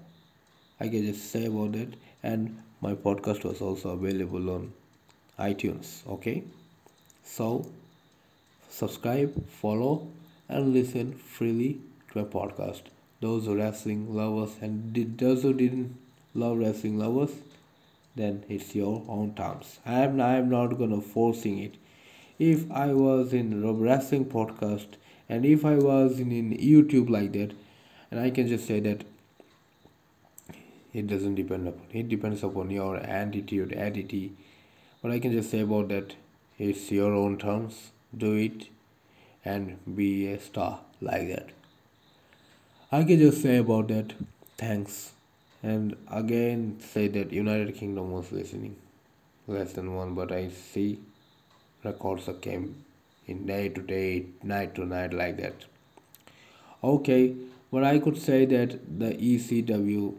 I 0.80 0.88
can 0.88 1.06
just 1.06 1.30
say 1.32 1.46
about 1.46 1.76
it. 1.76 1.96
And 2.24 2.64
my 2.82 2.94
podcast 2.94 3.44
was 3.44 3.62
also 3.62 3.90
available 3.90 4.50
on 4.50 4.74
itunes 5.38 5.90
okay? 6.08 6.44
So 7.24 7.70
subscribe 8.70 9.48
follow 9.50 10.08
and 10.50 10.74
listen 10.74 11.14
freely 11.14 11.80
to 12.12 12.20
a 12.20 12.26
podcast. 12.26 12.84
Those 13.20 13.48
wrestling 13.48 14.16
lovers 14.16 14.56
and 14.62 14.96
those 15.18 15.44
who 15.44 15.54
didn't 15.54 15.96
love 16.38 16.58
wrestling 16.60 16.98
lovers, 17.00 17.32
then 18.16 18.44
it's 18.48 18.76
your 18.76 19.04
own 19.08 19.34
terms. 19.36 19.80
I 19.86 20.00
am 20.02 20.22
I 20.22 20.36
am 20.36 20.50
not 20.50 20.78
gonna 20.78 21.02
forcing 21.02 21.60
it. 21.60 21.76
If 22.40 22.70
I 22.72 22.94
was 22.94 23.34
in 23.34 23.64
a 23.64 23.74
wrestling 23.74 24.26
podcast 24.26 24.98
and 25.28 25.46
if 25.46 25.66
I 25.66 25.76
was 25.76 26.20
in, 26.20 26.32
in 26.32 26.52
YouTube 26.58 27.10
like 27.10 27.34
that, 27.34 27.54
and 28.12 28.20
I 28.20 28.30
can 28.30 28.48
just 28.48 28.68
say 28.68 28.80
that 28.82 29.04
it 30.94 31.08
doesn't 31.08 31.36
depend 31.36 31.68
upon 31.68 31.86
it 31.92 32.10
depends 32.10 32.44
upon 32.44 32.70
your 32.72 32.98
attitude 32.98 33.74
attitude 33.74 34.32
but 35.02 35.12
i 35.12 35.20
can 35.20 35.32
just 35.32 35.52
say 35.52 35.60
about 35.60 35.90
that 35.90 36.16
it's 36.58 36.90
your 36.92 37.14
own 37.14 37.38
terms 37.38 37.92
do 38.24 38.34
it 38.34 38.68
and 39.46 39.78
be 39.96 40.28
a 40.28 40.40
star 40.40 40.80
like 41.02 41.28
that. 41.30 41.50
I 42.92 43.04
can 43.04 43.20
just 43.20 43.42
say 43.42 43.58
about 43.58 43.88
that 43.90 44.14
thanks 44.58 45.12
and 45.64 45.96
again 46.12 46.80
say 46.80 47.08
that 47.08 47.32
United 47.32 47.76
Kingdom 47.76 48.12
was 48.12 48.32
listening 48.32 48.76
less 49.48 49.74
than 49.74 49.96
one 49.96 50.14
but 50.14 50.32
I 50.32 50.50
see 50.50 51.00
records 51.84 52.30
came 52.42 52.84
in 53.26 53.46
day 53.46 53.70
to 53.70 53.82
day 53.82 54.26
night 54.44 54.76
to 54.76 54.86
night 54.86 55.14
like 55.14 55.38
that. 55.38 55.66
Okay 56.84 57.36
but 57.72 57.84
I 57.84 58.00
could 58.00 58.18
say 58.18 58.46
that 58.46 59.00
the 59.00 59.14
ECW 59.14 60.16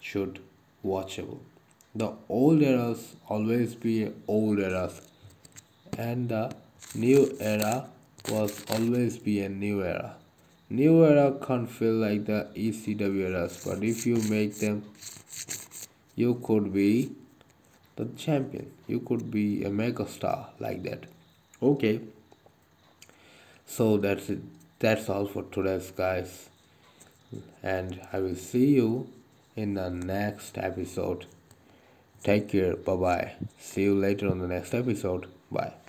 should 0.00 0.40
watchable. 0.84 1.38
The 1.94 2.12
old 2.28 2.62
eras 2.62 3.16
always 3.28 3.74
be 3.74 4.12
old 4.28 4.58
eras 4.58 5.00
and 5.98 6.28
the 6.28 6.52
new 6.94 7.36
era 7.40 7.88
was 8.28 8.64
always 8.70 9.18
be 9.18 9.40
a 9.40 9.48
new 9.48 9.82
era. 9.82 10.16
New 10.72 11.04
era 11.04 11.36
can't 11.44 11.68
feel 11.68 11.94
like 11.94 12.26
the 12.26 12.48
ECW 12.54 13.28
eras, 13.28 13.62
but 13.66 13.82
if 13.82 14.06
you 14.06 14.16
make 14.30 14.54
them, 14.60 14.84
you 16.14 16.34
could 16.44 16.72
be 16.72 17.10
the 17.96 18.04
champion. 18.16 18.70
You 18.86 19.00
could 19.00 19.30
be 19.32 19.64
a 19.64 19.70
mega 19.70 20.06
star 20.06 20.50
like 20.60 20.84
that. 20.84 21.06
Okay. 21.60 22.00
So 23.66 23.96
that's 23.96 24.30
it. 24.30 24.38
That's 24.78 25.08
all 25.08 25.26
for 25.26 25.42
today's 25.42 25.90
guys. 25.90 26.48
And 27.62 28.00
I 28.12 28.20
will 28.20 28.36
see 28.36 28.74
you 28.76 29.08
in 29.56 29.74
the 29.74 29.90
next 29.90 30.56
episode. 30.56 31.26
Take 32.22 32.48
care. 32.48 32.76
Bye 32.76 32.96
bye. 32.96 33.32
See 33.58 33.82
you 33.82 33.94
later 33.94 34.30
on 34.30 34.38
the 34.38 34.48
next 34.48 34.72
episode. 34.72 35.26
Bye. 35.50 35.79